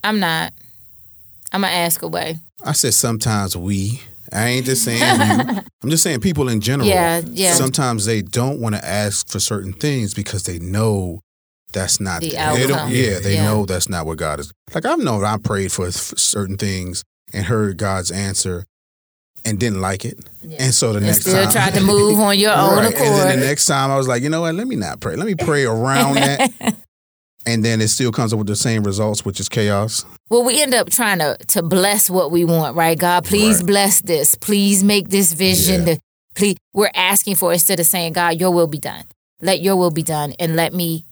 I'm 0.03 0.19
not. 0.19 0.53
I'm 1.51 1.61
gonna 1.61 1.73
ask 1.73 2.01
away. 2.01 2.37
I 2.63 2.71
said 2.71 2.93
sometimes 2.93 3.57
we. 3.57 4.01
I 4.31 4.47
ain't 4.47 4.65
just 4.65 4.85
saying 4.85 4.99
you. 4.99 5.61
I'm 5.83 5.89
just 5.89 6.03
saying 6.03 6.21
people 6.21 6.47
in 6.47 6.61
general. 6.61 6.87
Yeah, 6.87 7.21
yeah. 7.25 7.53
Sometimes 7.53 8.05
they 8.05 8.21
don't 8.21 8.61
want 8.61 8.75
to 8.75 8.83
ask 8.85 9.27
for 9.27 9.39
certain 9.39 9.73
things 9.73 10.13
because 10.13 10.43
they 10.43 10.57
know 10.57 11.19
that's 11.73 11.99
not 11.99 12.21
the 12.21 12.37
outcome. 12.37 12.91
yeah, 12.91 13.19
they 13.19 13.35
yeah. 13.35 13.43
know 13.43 13.65
that's 13.65 13.89
not 13.89 14.05
what 14.05 14.17
God 14.17 14.39
is. 14.39 14.51
Like 14.73 14.85
I've 14.85 14.99
known 14.99 15.25
I 15.25 15.37
prayed 15.37 15.73
for 15.73 15.91
certain 15.91 16.55
things 16.55 17.03
and 17.33 17.45
heard 17.45 17.77
God's 17.77 18.09
answer, 18.09 18.65
and 19.45 19.59
didn't 19.59 19.81
like 19.81 20.05
it. 20.05 20.19
Yeah. 20.41 20.57
And 20.59 20.73
so 20.73 20.91
the 20.91 20.97
and 20.97 21.07
next 21.07 21.21
still 21.21 21.41
time, 21.43 21.51
tried 21.51 21.73
to 21.75 21.81
move 21.81 22.19
on 22.19 22.37
your 22.37 22.53
own 22.53 22.77
right. 22.77 22.93
accord. 22.93 23.07
And 23.07 23.29
then 23.29 23.39
the 23.39 23.45
next 23.45 23.65
time, 23.65 23.91
I 23.91 23.97
was 23.97 24.07
like, 24.07 24.23
you 24.23 24.29
know 24.29 24.41
what? 24.41 24.55
Let 24.55 24.67
me 24.67 24.75
not 24.75 24.99
pray. 24.99 25.15
Let 25.15 25.27
me 25.27 25.35
pray 25.35 25.65
around 25.65 26.15
that. 26.15 26.51
and 27.45 27.63
then 27.63 27.81
it 27.81 27.89
still 27.89 28.11
comes 28.11 28.33
up 28.33 28.39
with 28.39 28.47
the 28.47 28.55
same 28.55 28.83
results, 28.83 29.25
which 29.25 29.39
is 29.39 29.49
chaos. 29.49 30.05
Well, 30.29 30.43
we 30.43 30.61
end 30.61 30.73
up 30.73 30.89
trying 30.89 31.19
to 31.19 31.37
to 31.49 31.61
bless 31.61 32.09
what 32.09 32.31
we 32.31 32.45
want, 32.45 32.75
right? 32.75 32.97
God, 32.97 33.25
please 33.25 33.57
right. 33.57 33.67
bless 33.67 34.01
this. 34.01 34.35
Please 34.35 34.83
make 34.83 35.09
this 35.09 35.33
vision. 35.33 35.87
Yeah. 35.87 35.95
To, 35.95 36.01
please, 36.35 36.57
we're 36.73 36.91
asking 36.93 37.35
for 37.35 37.53
instead 37.53 37.79
of 37.79 37.85
saying, 37.85 38.13
God, 38.13 38.39
Your 38.39 38.51
will 38.51 38.67
be 38.67 38.79
done. 38.79 39.03
Let 39.41 39.61
Your 39.61 39.75
will 39.75 39.91
be 39.91 40.03
done, 40.03 40.33
and 40.39 40.55
let 40.55 40.73
me, 40.73 41.05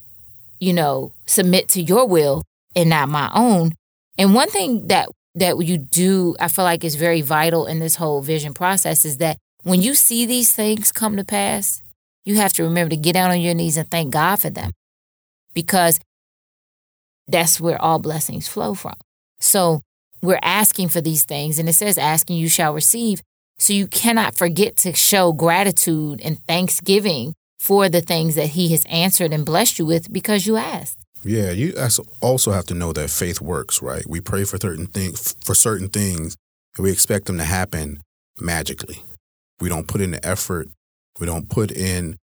you 0.59 0.73
know, 0.73 1.13
submit 1.25 1.67
to 1.69 1.81
Your 1.81 2.07
will 2.07 2.43
and 2.75 2.89
not 2.89 3.09
my 3.09 3.29
own. 3.35 3.73
And 4.17 4.33
one 4.33 4.49
thing 4.49 4.87
that 4.87 5.09
that 5.35 5.63
you 5.63 5.77
do, 5.77 6.35
I 6.39 6.47
feel 6.47 6.65
like 6.65 6.83
is 6.83 6.95
very 6.95 7.21
vital 7.21 7.65
in 7.65 7.79
this 7.79 7.95
whole 7.95 8.21
vision 8.21 8.53
process 8.53 9.05
is 9.05 9.17
that 9.17 9.37
when 9.63 9.81
you 9.81 9.95
see 9.95 10.25
these 10.25 10.51
things 10.51 10.91
come 10.91 11.15
to 11.17 11.23
pass, 11.23 11.81
you 12.25 12.35
have 12.35 12.53
to 12.53 12.63
remember 12.63 12.89
to 12.89 12.97
get 12.97 13.13
down 13.13 13.31
on 13.31 13.41
your 13.41 13.53
knees 13.53 13.77
and 13.77 13.89
thank 13.89 14.11
God 14.11 14.37
for 14.37 14.49
them 14.49 14.71
because 15.53 15.99
that's 17.27 17.61
where 17.61 17.81
all 17.81 17.99
blessings 17.99 18.47
flow 18.47 18.73
from. 18.73 18.95
So 19.39 19.81
we're 20.21 20.39
asking 20.43 20.89
for 20.89 21.01
these 21.01 21.23
things, 21.23 21.57
and 21.57 21.67
it 21.67 21.73
says, 21.73 21.97
asking 21.97 22.37
you 22.37 22.49
shall 22.49 22.73
receive. 22.73 23.23
So 23.57 23.73
you 23.73 23.87
cannot 23.87 24.35
forget 24.35 24.75
to 24.77 24.93
show 24.93 25.31
gratitude 25.31 26.21
and 26.21 26.39
thanksgiving 26.45 27.33
for 27.59 27.89
the 27.89 28.01
things 28.01 28.35
that 28.35 28.49
He 28.49 28.69
has 28.69 28.85
answered 28.85 29.33
and 29.33 29.45
blessed 29.45 29.79
you 29.79 29.85
with 29.85 30.11
because 30.11 30.45
you 30.45 30.57
asked. 30.57 30.97
Yeah, 31.23 31.51
you 31.51 31.75
also 32.21 32.51
have 32.51 32.65
to 32.65 32.73
know 32.73 32.93
that 32.93 33.09
faith 33.09 33.41
works, 33.41 33.81
right? 33.81 34.03
We 34.07 34.21
pray 34.21 34.43
for 34.43 34.57
certain 34.57 34.87
things 34.87 35.35
for 35.43 35.53
certain 35.53 35.87
things, 35.87 36.35
and 36.75 36.83
we 36.83 36.91
expect 36.91 37.25
them 37.25 37.37
to 37.37 37.43
happen 37.43 38.01
magically. 38.39 39.03
We 39.59 39.69
don't 39.69 39.87
put 39.87 40.01
in 40.01 40.11
the 40.11 40.25
effort. 40.25 40.67
We 41.19 41.27
don't 41.27 41.47
put 41.47 41.71
in, 41.71 42.17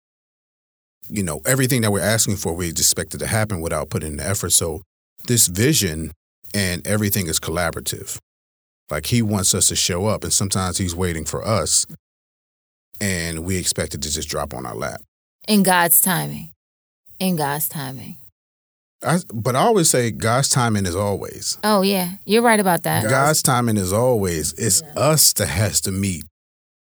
you 1.08 1.24
know, 1.24 1.40
everything 1.44 1.80
that 1.80 1.90
we're 1.90 2.00
asking 2.00 2.36
for. 2.36 2.54
We 2.54 2.68
expect 2.68 3.14
it 3.14 3.18
to 3.18 3.26
happen 3.26 3.60
without 3.60 3.90
putting 3.90 4.12
in 4.12 4.16
the 4.18 4.26
effort. 4.26 4.50
So 4.50 4.82
this 5.26 5.48
vision 5.48 6.12
and 6.54 6.86
everything 6.86 7.26
is 7.26 7.40
collaborative. 7.40 8.18
Like 8.90 9.06
he 9.06 9.22
wants 9.22 9.54
us 9.54 9.68
to 9.68 9.76
show 9.76 10.06
up, 10.06 10.22
and 10.22 10.32
sometimes 10.32 10.78
he's 10.78 10.94
waiting 10.94 11.24
for 11.24 11.44
us, 11.44 11.86
and 13.00 13.44
we 13.44 13.56
expect 13.56 13.94
it 13.94 14.02
to 14.02 14.12
just 14.12 14.28
drop 14.28 14.54
on 14.54 14.66
our 14.66 14.76
lap. 14.76 15.00
In 15.48 15.64
God's 15.64 16.00
timing. 16.00 16.50
In 17.18 17.34
God's 17.36 17.68
timing. 17.68 18.18
I, 19.04 19.18
but 19.32 19.56
I 19.56 19.60
always 19.60 19.90
say 19.90 20.10
God's 20.10 20.48
timing 20.48 20.86
is 20.86 20.96
always. 20.96 21.58
Oh 21.62 21.82
yeah, 21.82 22.12
you're 22.24 22.42
right 22.42 22.60
about 22.60 22.82
that. 22.84 23.04
God's 23.08 23.42
timing 23.42 23.76
is 23.76 23.92
always. 23.92 24.52
It's 24.54 24.82
yeah. 24.82 25.00
us 25.00 25.32
that 25.34 25.46
has 25.46 25.80
to 25.82 25.92
meet 25.92 26.24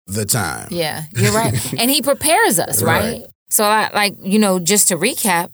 the 0.06 0.24
time. 0.24 0.68
Yeah, 0.70 1.04
you're 1.16 1.32
right. 1.32 1.54
and 1.78 1.90
He 1.90 2.02
prepares 2.02 2.58
us, 2.58 2.82
right? 2.82 3.20
right? 3.20 3.26
So, 3.48 3.64
I, 3.64 3.90
like, 3.94 4.14
you 4.20 4.38
know, 4.38 4.58
just 4.58 4.88
to 4.88 4.96
recap, 4.96 5.50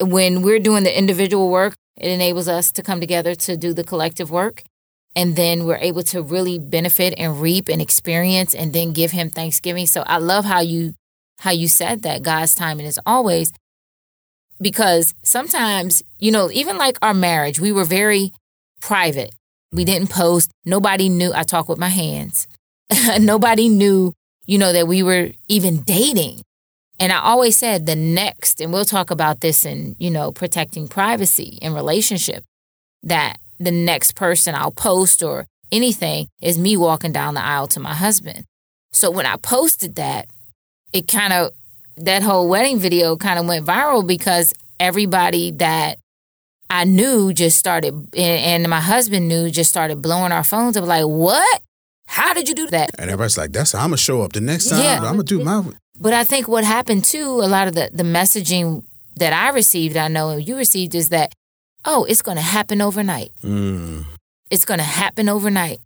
when 0.00 0.42
we're 0.42 0.58
doing 0.58 0.84
the 0.84 0.96
individual 0.96 1.50
work, 1.50 1.74
it 1.96 2.10
enables 2.10 2.48
us 2.48 2.72
to 2.72 2.82
come 2.82 3.00
together 3.00 3.34
to 3.34 3.56
do 3.56 3.74
the 3.74 3.84
collective 3.84 4.30
work. 4.30 4.62
And 5.16 5.36
then 5.36 5.66
we're 5.66 5.76
able 5.76 6.02
to 6.04 6.22
really 6.22 6.58
benefit 6.58 7.14
and 7.18 7.40
reap 7.40 7.68
and 7.68 7.82
experience 7.82 8.54
and 8.54 8.72
then 8.72 8.92
give 8.92 9.10
him 9.10 9.28
thanksgiving. 9.28 9.86
So 9.86 10.02
I 10.06 10.18
love 10.18 10.44
how 10.44 10.60
you 10.60 10.94
how 11.40 11.50
you 11.50 11.68
said 11.68 12.02
that 12.02 12.22
God's 12.22 12.54
timing 12.54 12.86
is 12.86 13.00
always 13.06 13.52
because 14.60 15.14
sometimes, 15.22 16.02
you 16.18 16.30
know, 16.32 16.50
even 16.50 16.76
like 16.76 16.98
our 17.02 17.14
marriage, 17.14 17.60
we 17.60 17.72
were 17.72 17.84
very 17.84 18.32
private. 18.80 19.34
We 19.72 19.84
didn't 19.84 20.10
post. 20.10 20.50
Nobody 20.64 21.08
knew 21.08 21.32
I 21.34 21.44
talk 21.44 21.68
with 21.68 21.78
my 21.78 21.88
hands. 21.88 22.46
Nobody 23.18 23.68
knew, 23.68 24.12
you 24.46 24.58
know, 24.58 24.72
that 24.72 24.88
we 24.88 25.02
were 25.02 25.30
even 25.48 25.82
dating. 25.82 26.42
And 26.98 27.12
I 27.12 27.20
always 27.20 27.56
said 27.56 27.86
the 27.86 27.96
next, 27.96 28.60
and 28.60 28.72
we'll 28.72 28.84
talk 28.84 29.10
about 29.10 29.40
this 29.40 29.64
in, 29.64 29.96
you 29.98 30.10
know, 30.10 30.32
protecting 30.32 30.86
privacy 30.88 31.58
in 31.62 31.72
relationship, 31.72 32.44
that 33.02 33.38
the 33.58 33.70
next 33.70 34.16
person 34.16 34.54
I'll 34.54 34.70
post 34.70 35.22
or 35.22 35.46
anything 35.72 36.28
is 36.42 36.58
me 36.58 36.76
walking 36.76 37.12
down 37.12 37.34
the 37.34 37.44
aisle 37.44 37.68
to 37.68 37.80
my 37.80 37.94
husband. 37.94 38.44
So 38.92 39.10
when 39.10 39.24
I 39.24 39.36
posted 39.36 39.94
that, 39.96 40.26
it 40.92 41.06
kind 41.06 41.32
of, 41.32 41.52
that 42.04 42.22
whole 42.22 42.48
wedding 42.48 42.78
video 42.78 43.16
kind 43.16 43.38
of 43.38 43.46
went 43.46 43.66
viral 43.66 44.06
because 44.06 44.54
everybody 44.78 45.50
that 45.52 45.98
I 46.68 46.84
knew 46.84 47.32
just 47.32 47.58
started, 47.58 48.14
and, 48.16 48.68
my 48.68 48.80
husband 48.80 49.26
knew, 49.26 49.50
just 49.50 49.68
started 49.68 50.00
blowing 50.00 50.32
our 50.32 50.44
phones 50.44 50.76
up 50.76 50.84
like, 50.84 51.04
what? 51.04 51.62
How 52.06 52.32
did 52.32 52.48
you 52.48 52.54
do 52.54 52.66
that? 52.68 52.90
And 52.98 53.10
everybody's 53.10 53.38
like, 53.38 53.52
that's 53.52 53.72
how 53.72 53.80
I'm 53.80 53.90
going 53.90 53.96
to 53.96 54.02
show 54.02 54.22
up 54.22 54.32
the 54.32 54.40
next 54.40 54.68
time. 54.68 54.80
Yeah. 54.80 54.96
I'm 54.96 55.14
going 55.14 55.26
to 55.26 55.38
do 55.38 55.44
my. 55.44 55.64
But 55.98 56.12
I 56.12 56.24
think 56.24 56.48
what 56.48 56.64
happened 56.64 57.04
too, 57.04 57.26
a 57.26 57.46
lot 57.46 57.68
of 57.68 57.74
the, 57.74 57.90
the 57.92 58.02
messaging 58.02 58.84
that 59.16 59.32
I 59.32 59.50
received, 59.54 59.96
I 59.96 60.08
know 60.08 60.36
you 60.36 60.56
received, 60.56 60.94
is 60.94 61.10
that, 61.10 61.32
oh, 61.84 62.04
it's 62.04 62.22
going 62.22 62.36
to 62.36 62.42
happen 62.42 62.80
overnight. 62.80 63.32
Mm. 63.44 64.06
It's 64.50 64.64
going 64.64 64.78
to 64.78 64.84
happen 64.84 65.28
overnight. 65.28 65.80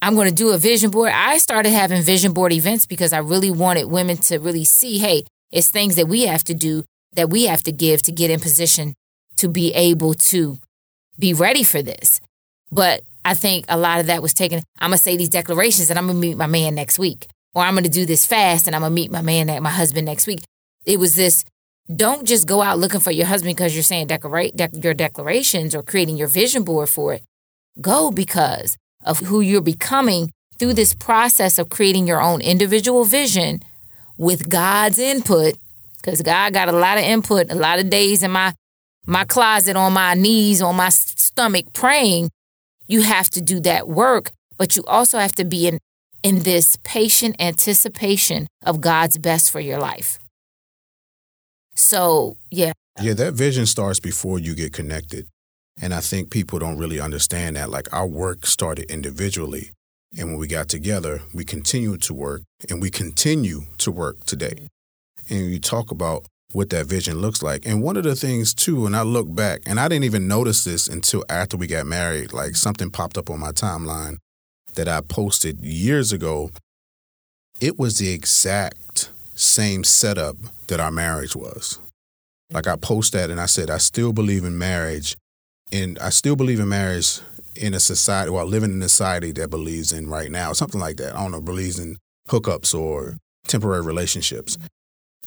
I'm 0.00 0.14
going 0.14 0.28
to 0.28 0.34
do 0.34 0.50
a 0.50 0.58
vision 0.58 0.90
board. 0.90 1.12
I 1.12 1.38
started 1.38 1.70
having 1.70 2.02
vision 2.02 2.32
board 2.32 2.52
events 2.52 2.86
because 2.86 3.12
I 3.12 3.18
really 3.18 3.50
wanted 3.50 3.86
women 3.86 4.16
to 4.18 4.38
really 4.38 4.64
see 4.64 4.98
hey, 4.98 5.24
it's 5.50 5.70
things 5.70 5.96
that 5.96 6.08
we 6.08 6.26
have 6.26 6.44
to 6.44 6.54
do, 6.54 6.84
that 7.12 7.30
we 7.30 7.46
have 7.46 7.62
to 7.64 7.72
give 7.72 8.02
to 8.02 8.12
get 8.12 8.30
in 8.30 8.40
position 8.40 8.94
to 9.36 9.48
be 9.48 9.72
able 9.74 10.14
to 10.14 10.58
be 11.18 11.32
ready 11.32 11.62
for 11.62 11.82
this. 11.82 12.20
But 12.70 13.02
I 13.24 13.34
think 13.34 13.64
a 13.68 13.76
lot 13.76 14.00
of 14.00 14.06
that 14.06 14.22
was 14.22 14.34
taken. 14.34 14.62
I'm 14.78 14.90
to 14.92 14.98
say 14.98 15.16
these 15.16 15.28
declarations 15.28 15.90
and 15.90 15.98
I'm 15.98 16.08
to 16.08 16.14
meet 16.14 16.36
my 16.36 16.46
man 16.46 16.74
next 16.74 16.98
week 16.98 17.28
or 17.54 17.62
I'm 17.62 17.76
to 17.76 17.88
do 17.88 18.06
this 18.06 18.26
fast 18.26 18.66
and 18.66 18.76
I'm 18.76 18.82
to 18.82 18.90
meet 18.90 19.10
my 19.10 19.22
man, 19.22 19.62
my 19.62 19.70
husband 19.70 20.06
next 20.06 20.26
week. 20.26 20.42
It 20.84 20.98
was 20.98 21.16
this 21.16 21.44
don't 21.94 22.26
just 22.26 22.46
go 22.46 22.60
out 22.60 22.78
looking 22.78 23.00
for 23.00 23.10
your 23.10 23.26
husband 23.26 23.56
because 23.56 23.74
you're 23.74 23.82
saying 23.82 24.08
decorate 24.08 24.54
de- 24.54 24.68
your 24.82 24.92
declarations 24.92 25.74
or 25.74 25.82
creating 25.82 26.18
your 26.18 26.28
vision 26.28 26.62
board 26.62 26.88
for 26.88 27.14
it. 27.14 27.22
Go 27.80 28.10
because 28.10 28.76
of 29.04 29.20
who 29.20 29.40
you're 29.40 29.62
becoming 29.62 30.30
through 30.58 30.74
this 30.74 30.92
process 30.92 31.58
of 31.58 31.70
creating 31.70 32.06
your 32.06 32.20
own 32.20 32.40
individual 32.40 33.04
vision 33.04 33.62
with 34.18 34.48
God's 34.48 34.98
input. 34.98 35.54
Because 35.96 36.22
God 36.22 36.52
got 36.52 36.68
a 36.68 36.72
lot 36.72 36.98
of 36.98 37.04
input, 37.04 37.50
a 37.50 37.54
lot 37.54 37.78
of 37.78 37.88
days 37.88 38.22
in 38.22 38.30
my 38.30 38.52
my 39.06 39.24
closet 39.24 39.74
on 39.74 39.94
my 39.94 40.12
knees, 40.12 40.60
on 40.60 40.76
my 40.76 40.90
stomach 40.90 41.72
praying. 41.72 42.30
You 42.86 43.00
have 43.02 43.30
to 43.30 43.40
do 43.40 43.60
that 43.60 43.88
work, 43.88 44.32
but 44.58 44.76
you 44.76 44.84
also 44.86 45.18
have 45.18 45.32
to 45.36 45.44
be 45.44 45.66
in 45.66 45.78
in 46.22 46.40
this 46.40 46.76
patient 46.82 47.36
anticipation 47.38 48.46
of 48.64 48.80
God's 48.80 49.18
best 49.18 49.50
for 49.50 49.60
your 49.60 49.78
life. 49.78 50.18
So, 51.74 52.36
yeah. 52.50 52.72
Yeah, 53.00 53.14
that 53.14 53.34
vision 53.34 53.66
starts 53.66 54.00
before 54.00 54.40
you 54.40 54.54
get 54.54 54.72
connected. 54.72 55.28
And 55.80 55.94
I 55.94 56.00
think 56.00 56.30
people 56.30 56.58
don't 56.58 56.76
really 56.76 56.98
understand 56.98 57.54
that. 57.54 57.70
Like 57.70 57.92
our 57.92 58.06
work 58.06 58.46
started 58.46 58.90
individually. 58.90 59.70
And 60.16 60.30
when 60.30 60.38
we 60.38 60.46
got 60.46 60.68
together, 60.68 61.22
we 61.34 61.44
continued 61.44 62.02
to 62.02 62.14
work 62.14 62.42
and 62.70 62.80
we 62.80 62.90
continue 62.90 63.62
to 63.78 63.90
work 63.90 64.24
today. 64.24 64.68
And 65.28 65.50
you 65.50 65.60
talk 65.60 65.90
about 65.90 66.24
what 66.52 66.70
that 66.70 66.86
vision 66.86 67.18
looks 67.18 67.42
like. 67.42 67.66
And 67.66 67.82
one 67.82 67.96
of 67.96 68.04
the 68.04 68.16
things, 68.16 68.54
too, 68.54 68.86
and 68.86 68.96
I 68.96 69.02
look 69.02 69.34
back, 69.34 69.60
and 69.66 69.78
I 69.78 69.88
didn't 69.88 70.04
even 70.04 70.26
notice 70.26 70.64
this 70.64 70.88
until 70.88 71.24
after 71.28 71.56
we 71.56 71.66
got 71.66 71.86
married, 71.86 72.32
like 72.32 72.56
something 72.56 72.90
popped 72.90 73.18
up 73.18 73.28
on 73.28 73.38
my 73.38 73.52
timeline 73.52 74.16
that 74.74 74.88
I 74.88 75.02
posted 75.02 75.62
years 75.62 76.12
ago, 76.12 76.50
it 77.60 77.78
was 77.78 77.98
the 77.98 78.10
exact 78.10 79.10
same 79.34 79.84
setup 79.84 80.36
that 80.68 80.80
our 80.80 80.90
marriage 80.90 81.36
was. 81.36 81.78
Like 82.50 82.66
I 82.66 82.76
posted 82.76 83.20
that 83.20 83.30
and 83.30 83.40
I 83.40 83.46
said, 83.46 83.68
I 83.68 83.78
still 83.78 84.12
believe 84.12 84.44
in 84.44 84.56
marriage. 84.56 85.16
And 85.70 85.98
I 85.98 86.08
still 86.08 86.34
believe 86.34 86.60
in 86.60 86.68
marriage 86.68 87.20
in 87.58 87.74
a 87.74 87.80
society, 87.80 88.30
well, 88.30 88.46
living 88.46 88.72
in 88.72 88.82
a 88.82 88.88
society 88.88 89.32
that 89.32 89.50
believes 89.50 89.92
in 89.92 90.08
right 90.08 90.30
now, 90.30 90.52
something 90.52 90.80
like 90.80 90.96
that. 90.96 91.14
I 91.14 91.22
don't 91.22 91.32
know, 91.32 91.40
believes 91.40 91.78
in 91.78 91.98
hookups 92.28 92.78
or 92.78 93.16
temporary 93.46 93.82
relationships. 93.82 94.56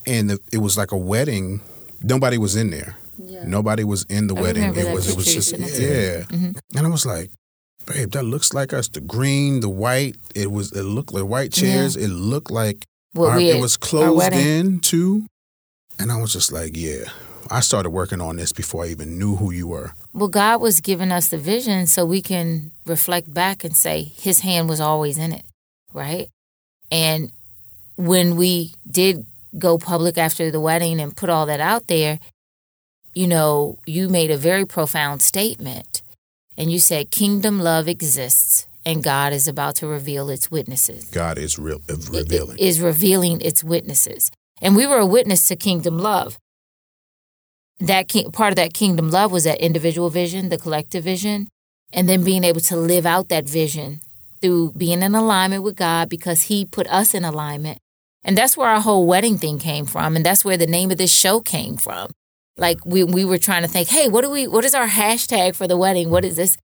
And 0.08 0.32
the, 0.32 0.40
it 0.52 0.58
was 0.58 0.78
like 0.78 0.92
a 0.92 0.98
wedding. 0.98 1.62
Nobody 2.02 2.38
was 2.38 2.56
in 2.56 2.72
there. 2.72 2.98
Yeah. 3.18 3.44
Nobody 3.46 3.84
was 3.84 4.04
in 4.06 4.28
the 4.28 4.36
I 4.36 4.42
wedding. 4.42 4.64
It 4.76 4.94
was, 4.94 5.10
it 5.10 5.16
was 5.16 5.32
just, 5.32 5.52
yeah. 5.52 6.24
Mm-hmm. 6.24 6.52
And 6.76 6.88
I 6.88 6.90
was 6.90 7.06
like, 7.06 7.30
babe, 7.86 8.12
that 8.12 8.24
looks 8.24 8.54
like 8.54 8.74
us. 8.74 8.88
The 8.88 9.02
green, 9.02 9.60
the 9.60 9.70
white. 9.70 10.16
It 10.34 10.52
was. 10.52 10.72
It 10.72 10.84
looked 10.84 11.14
like 11.14 11.26
white 11.26 11.52
chairs. 11.52 11.96
Yeah. 11.96 12.06
It 12.06 12.10
looked 12.10 12.50
like 12.50 12.86
our, 13.18 13.40
it 13.40 13.62
was 13.62 13.78
closed 13.78 14.34
in 14.34 14.80
too. 14.80 15.28
And 16.00 16.12
I 16.12 16.20
was 16.20 16.34
just 16.34 16.52
like, 16.52 16.76
yeah. 16.76 17.06
I 17.52 17.60
started 17.60 17.90
working 17.90 18.22
on 18.22 18.38
this 18.38 18.54
before 18.54 18.86
I 18.86 18.88
even 18.88 19.20
knew 19.20 19.36
who 19.36 19.52
you 19.52 19.68
were. 19.68 19.92
Well, 20.14 20.30
God 20.30 20.62
was 20.62 20.80
giving 20.80 21.12
us 21.12 21.28
the 21.28 21.38
vision 21.38 21.86
so 21.86 22.06
we 22.06 22.22
can 22.22 22.72
reflect 22.86 23.34
back 23.34 23.66
and 23.66 23.76
say 23.76 24.04
His 24.04 24.40
hand 24.40 24.70
was 24.70 24.80
always 24.80 25.18
in 25.18 25.34
it, 25.34 25.44
right? 25.94 26.30
And 26.90 27.32
when 27.98 28.38
we 28.38 28.74
did 28.90 29.26
go 29.58 29.78
public 29.78 30.18
after 30.18 30.50
the 30.50 30.62
wedding 30.62 31.02
and 31.02 31.16
put 31.16 31.30
all 31.30 31.46
that 31.48 31.60
out 31.60 31.88
there, 31.88 32.20
you 33.14 33.28
know, 33.28 33.78
you 33.86 34.08
made 34.08 34.32
a 34.32 34.38
very 34.38 34.66
profound 34.66 35.22
statement 35.22 36.04
and 36.58 36.72
you 36.72 36.80
said 36.80 37.12
kingdom 37.12 37.60
love 37.60 37.90
exists 37.90 38.66
and 38.86 39.04
God 39.04 39.34
is 39.34 39.48
about 39.48 39.76
to 39.76 39.88
reveal 39.88 40.30
its 40.30 40.50
witnesses. 40.50 41.06
God 41.06 41.38
is 41.38 41.60
re- 41.60 41.78
revealing. 42.10 42.58
It 42.58 42.64
is 42.64 42.80
revealing 42.80 43.42
its 43.42 43.62
witnesses. 43.62 44.32
And 44.62 44.76
we 44.76 44.88
were 44.88 45.00
a 45.00 45.06
witness 45.06 45.44
to 45.46 45.56
kingdom 45.56 45.98
love. 46.00 46.38
That 47.82 48.10
part 48.32 48.52
of 48.52 48.56
that 48.58 48.74
kingdom 48.74 49.10
love 49.10 49.32
was 49.32 49.44
that 49.46 49.60
individual 49.60 50.10
vision, 50.10 50.50
the 50.50 50.58
collective 50.58 51.04
vision, 51.04 51.48
and 51.92 52.08
then 52.08 52.24
being 52.24 52.44
able 52.44 52.62
to 52.62 52.78
live 52.78 53.06
out 53.06 53.30
that 53.30 53.50
vision 53.50 54.02
through 54.40 54.74
being 54.74 55.02
in 55.02 55.16
alignment 55.16 55.64
with 55.64 55.76
God 55.76 56.08
because 56.08 56.44
he 56.44 56.64
put 56.64 56.88
us 56.88 57.14
in 57.14 57.24
alignment. 57.24 57.80
And 58.24 58.38
that's 58.38 58.56
where 58.56 58.70
our 58.70 58.82
whole 58.82 59.08
wedding 59.08 59.38
thing 59.38 59.58
came 59.58 59.86
from 59.86 60.16
and 60.16 60.26
that's 60.26 60.46
where 60.46 60.58
the 60.58 60.68
name 60.68 60.92
of 60.92 60.98
this 60.98 61.14
show 61.14 61.40
came 61.40 61.76
from. 61.76 62.12
Like 62.58 62.86
we 62.86 63.04
we 63.04 63.26
were 63.26 63.40
trying 63.40 63.64
to 63.64 63.68
think, 63.68 63.90
hey, 63.90 64.08
what 64.08 64.22
do 64.22 64.30
we 64.30 64.48
what 64.48 64.66
is 64.66 64.76
our 64.76 64.88
hashtag 64.88 65.56
for 65.56 65.68
the 65.68 65.78
wedding? 65.78 66.10
What 66.10 66.24
is 66.24 66.36
this? 66.36 66.58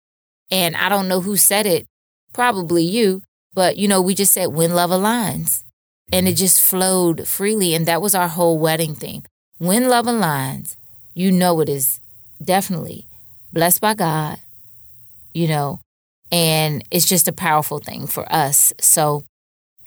And 0.52 0.76
I 0.76 0.88
don't 0.88 1.08
know 1.08 1.22
who 1.22 1.36
said 1.36 1.66
it, 1.66 1.88
probably 2.34 2.84
you, 2.84 3.24
but 3.54 3.78
you 3.78 3.88
know, 3.88 4.02
we 4.02 4.14
just 4.14 4.34
said 4.34 4.48
when 4.48 4.74
love 4.76 4.92
aligns. 4.92 5.64
And 6.12 6.28
it 6.28 6.36
just 6.36 6.62
flowed 6.62 7.28
freely. 7.28 7.74
And 7.74 7.86
that 7.86 8.02
was 8.02 8.16
our 8.16 8.30
whole 8.30 8.60
wedding 8.60 8.96
thing. 8.96 9.26
When 9.58 9.90
love 9.90 10.06
aligns, 10.06 10.78
you 11.18 11.32
know 11.32 11.60
it 11.62 11.68
is 11.68 12.00
definitely 12.44 13.08
blessed 13.52 13.82
by 13.82 13.96
God, 13.96 14.38
you 15.34 15.48
know, 15.48 15.80
and 16.32 16.84
it's 16.92 17.08
just 17.08 17.28
a 17.28 17.32
powerful 17.32 17.80
thing 17.80 18.06
for 18.06 18.32
us. 18.32 18.72
So, 18.80 19.24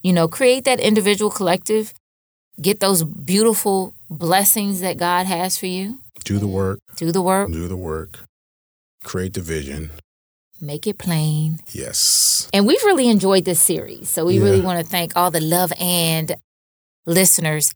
you 0.03 0.12
know, 0.12 0.27
create 0.27 0.64
that 0.64 0.81
individual 0.81 1.31
collective, 1.31 1.95
get 2.61 2.81
those 2.81 3.05
beautiful 3.05 3.95
blessings 4.11 4.81
that 4.81 4.97
God 4.97 5.27
has 5.27 5.57
for 5.57 5.66
you. 5.66 6.01
Do 6.25 6.40
the 6.40 6.49
work. 6.49 6.81
Do 6.97 7.12
the 7.12 7.23
work. 7.23 7.49
Do 7.53 7.69
the 7.69 7.77
work. 7.77 8.19
Create 9.05 9.35
the 9.35 9.40
vision. 9.40 9.93
Make 10.61 10.88
it 10.88 10.99
plain. 10.99 11.61
Yes. 11.71 12.51
And 12.53 12.66
we've 12.66 12.83
really 12.83 13.09
enjoyed 13.09 13.45
this 13.45 13.62
series. 13.62 14.11
So 14.11 14.27
we 14.27 14.38
yeah. 14.38 14.45
really 14.45 14.61
want 14.61 14.81
to 14.81 14.85
thank 14.85 15.12
all 15.14 15.31
the 15.31 15.40
love 15.40 15.73
and 15.79 16.35
listeners. 17.07 17.73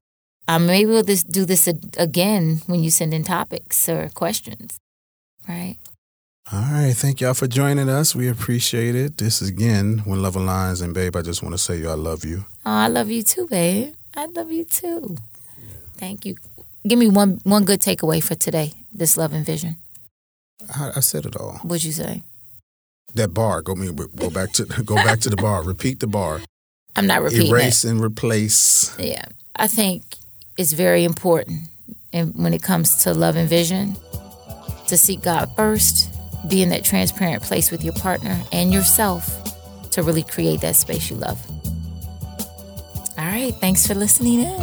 Um, 0.46 0.66
maybe 0.66 0.90
we'll 0.90 1.02
just 1.02 1.30
do 1.30 1.44
this 1.44 1.66
again 1.96 2.60
when 2.66 2.82
you 2.82 2.90
send 2.90 3.14
in 3.14 3.24
topics 3.24 3.88
or 3.88 4.10
questions. 4.10 4.78
Right. 5.48 5.76
All 6.52 6.60
right. 6.60 6.92
Thank 6.94 7.20
y'all 7.20 7.34
for 7.34 7.46
joining 7.46 7.88
us. 7.88 8.14
We 8.14 8.28
appreciate 8.28 8.94
it. 8.94 9.16
This 9.16 9.40
is 9.40 9.48
again 9.48 10.02
When 10.04 10.20
Love 10.22 10.34
Aligns. 10.34 10.82
And, 10.82 10.92
babe, 10.92 11.16
I 11.16 11.22
just 11.22 11.42
want 11.42 11.54
to 11.54 11.58
say 11.58 11.78
you, 11.78 11.88
I 11.88 11.94
love 11.94 12.24
you. 12.24 12.44
Oh, 12.66 12.70
I 12.70 12.88
love 12.88 13.10
you 13.10 13.22
too, 13.22 13.46
babe. 13.46 13.94
I 14.14 14.26
love 14.26 14.50
you 14.50 14.64
too. 14.64 15.16
Thank 15.96 16.26
you. 16.26 16.36
Give 16.86 16.98
me 16.98 17.08
one 17.08 17.40
one 17.44 17.64
good 17.64 17.80
takeaway 17.80 18.22
for 18.22 18.34
today, 18.34 18.72
this 18.92 19.16
love 19.16 19.32
and 19.32 19.44
vision. 19.46 19.76
I, 20.74 20.92
I 20.96 21.00
said 21.00 21.24
it 21.24 21.36
all. 21.36 21.54
What'd 21.62 21.84
you 21.84 21.92
say? 21.92 22.22
That 23.14 23.32
bar. 23.32 23.62
Go 23.62 23.74
me 23.74 23.90
go 23.90 24.28
back 24.28 24.52
to 24.52 24.64
go 24.84 24.96
back 24.96 25.20
to 25.20 25.30
the 25.30 25.36
bar. 25.36 25.62
Repeat 25.62 26.00
the 26.00 26.06
bar. 26.06 26.40
I'm 26.94 27.06
not 27.06 27.22
repeating. 27.22 27.48
Erase 27.48 27.84
and 27.84 28.00
replace. 28.02 28.94
Yeah, 28.98 29.24
I 29.56 29.66
think 29.66 30.04
it's 30.56 30.72
very 30.72 31.04
important. 31.04 31.68
And 32.12 32.34
when 32.34 32.54
it 32.54 32.62
comes 32.62 33.02
to 33.04 33.12
love 33.12 33.36
and 33.36 33.48
vision, 33.48 33.96
to 34.88 34.96
seek 34.96 35.22
God 35.22 35.50
first, 35.56 36.10
be 36.48 36.62
in 36.62 36.68
that 36.68 36.84
transparent 36.84 37.42
place 37.42 37.70
with 37.70 37.82
your 37.82 37.94
partner 37.94 38.40
and 38.52 38.72
yourself 38.72 39.40
to 39.90 40.02
really 40.02 40.22
create 40.22 40.60
that 40.60 40.76
space 40.76 41.10
you 41.10 41.16
love. 41.16 41.40
All 43.16 43.24
right, 43.24 43.54
thanks 43.54 43.86
for 43.86 43.94
listening 43.94 44.40
in. 44.40 44.60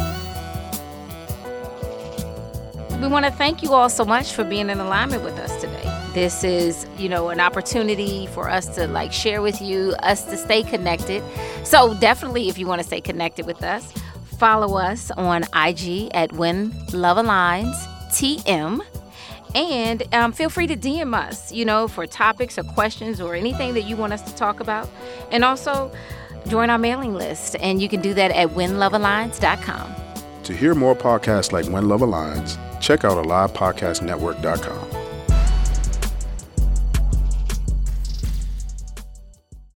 We 3.00 3.08
want 3.08 3.24
to 3.24 3.32
thank 3.32 3.62
you 3.62 3.72
all 3.72 3.88
so 3.88 4.04
much 4.04 4.32
for 4.32 4.44
being 4.44 4.70
in 4.70 4.78
alignment 4.78 5.24
with 5.24 5.36
us 5.38 5.60
today. 5.60 5.82
This 6.14 6.44
is, 6.44 6.86
you 6.98 7.08
know, 7.08 7.30
an 7.30 7.40
opportunity 7.40 8.26
for 8.28 8.48
us 8.48 8.74
to 8.76 8.86
like 8.86 9.12
share 9.12 9.42
with 9.42 9.60
you, 9.60 9.94
us 10.02 10.24
to 10.26 10.36
stay 10.36 10.62
connected. 10.62 11.22
So 11.64 11.94
definitely 11.94 12.48
if 12.48 12.58
you 12.58 12.66
want 12.66 12.80
to 12.80 12.86
stay 12.86 13.00
connected 13.00 13.46
with 13.46 13.62
us, 13.64 13.92
follow 14.42 14.76
us 14.76 15.12
on 15.12 15.44
IG 15.54 16.10
at 16.14 16.32
When 16.32 16.72
Love 16.92 17.16
Aligns 17.16 17.76
TM. 18.08 18.80
And 19.54 20.02
um, 20.12 20.32
feel 20.32 20.48
free 20.50 20.66
to 20.66 20.76
DM 20.76 21.14
us, 21.14 21.52
you 21.52 21.64
know, 21.64 21.86
for 21.86 22.08
topics 22.08 22.58
or 22.58 22.64
questions 22.64 23.20
or 23.20 23.36
anything 23.36 23.74
that 23.74 23.82
you 23.82 23.96
want 23.96 24.12
us 24.12 24.22
to 24.22 24.34
talk 24.34 24.58
about. 24.58 24.88
And 25.30 25.44
also 25.44 25.92
join 26.48 26.70
our 26.70 26.78
mailing 26.78 27.14
list. 27.14 27.54
And 27.60 27.80
you 27.80 27.88
can 27.88 28.00
do 28.00 28.14
that 28.14 28.32
at 28.32 28.48
whenlovealigns.com. 28.48 29.94
To 30.42 30.52
hear 30.52 30.74
more 30.74 30.96
podcasts 30.96 31.52
like 31.52 31.66
When 31.66 31.86
Love 31.86 32.00
Aligns, 32.00 32.58
check 32.80 33.04
out 33.04 33.24
AlivePodcastNetwork.com. 33.24 34.91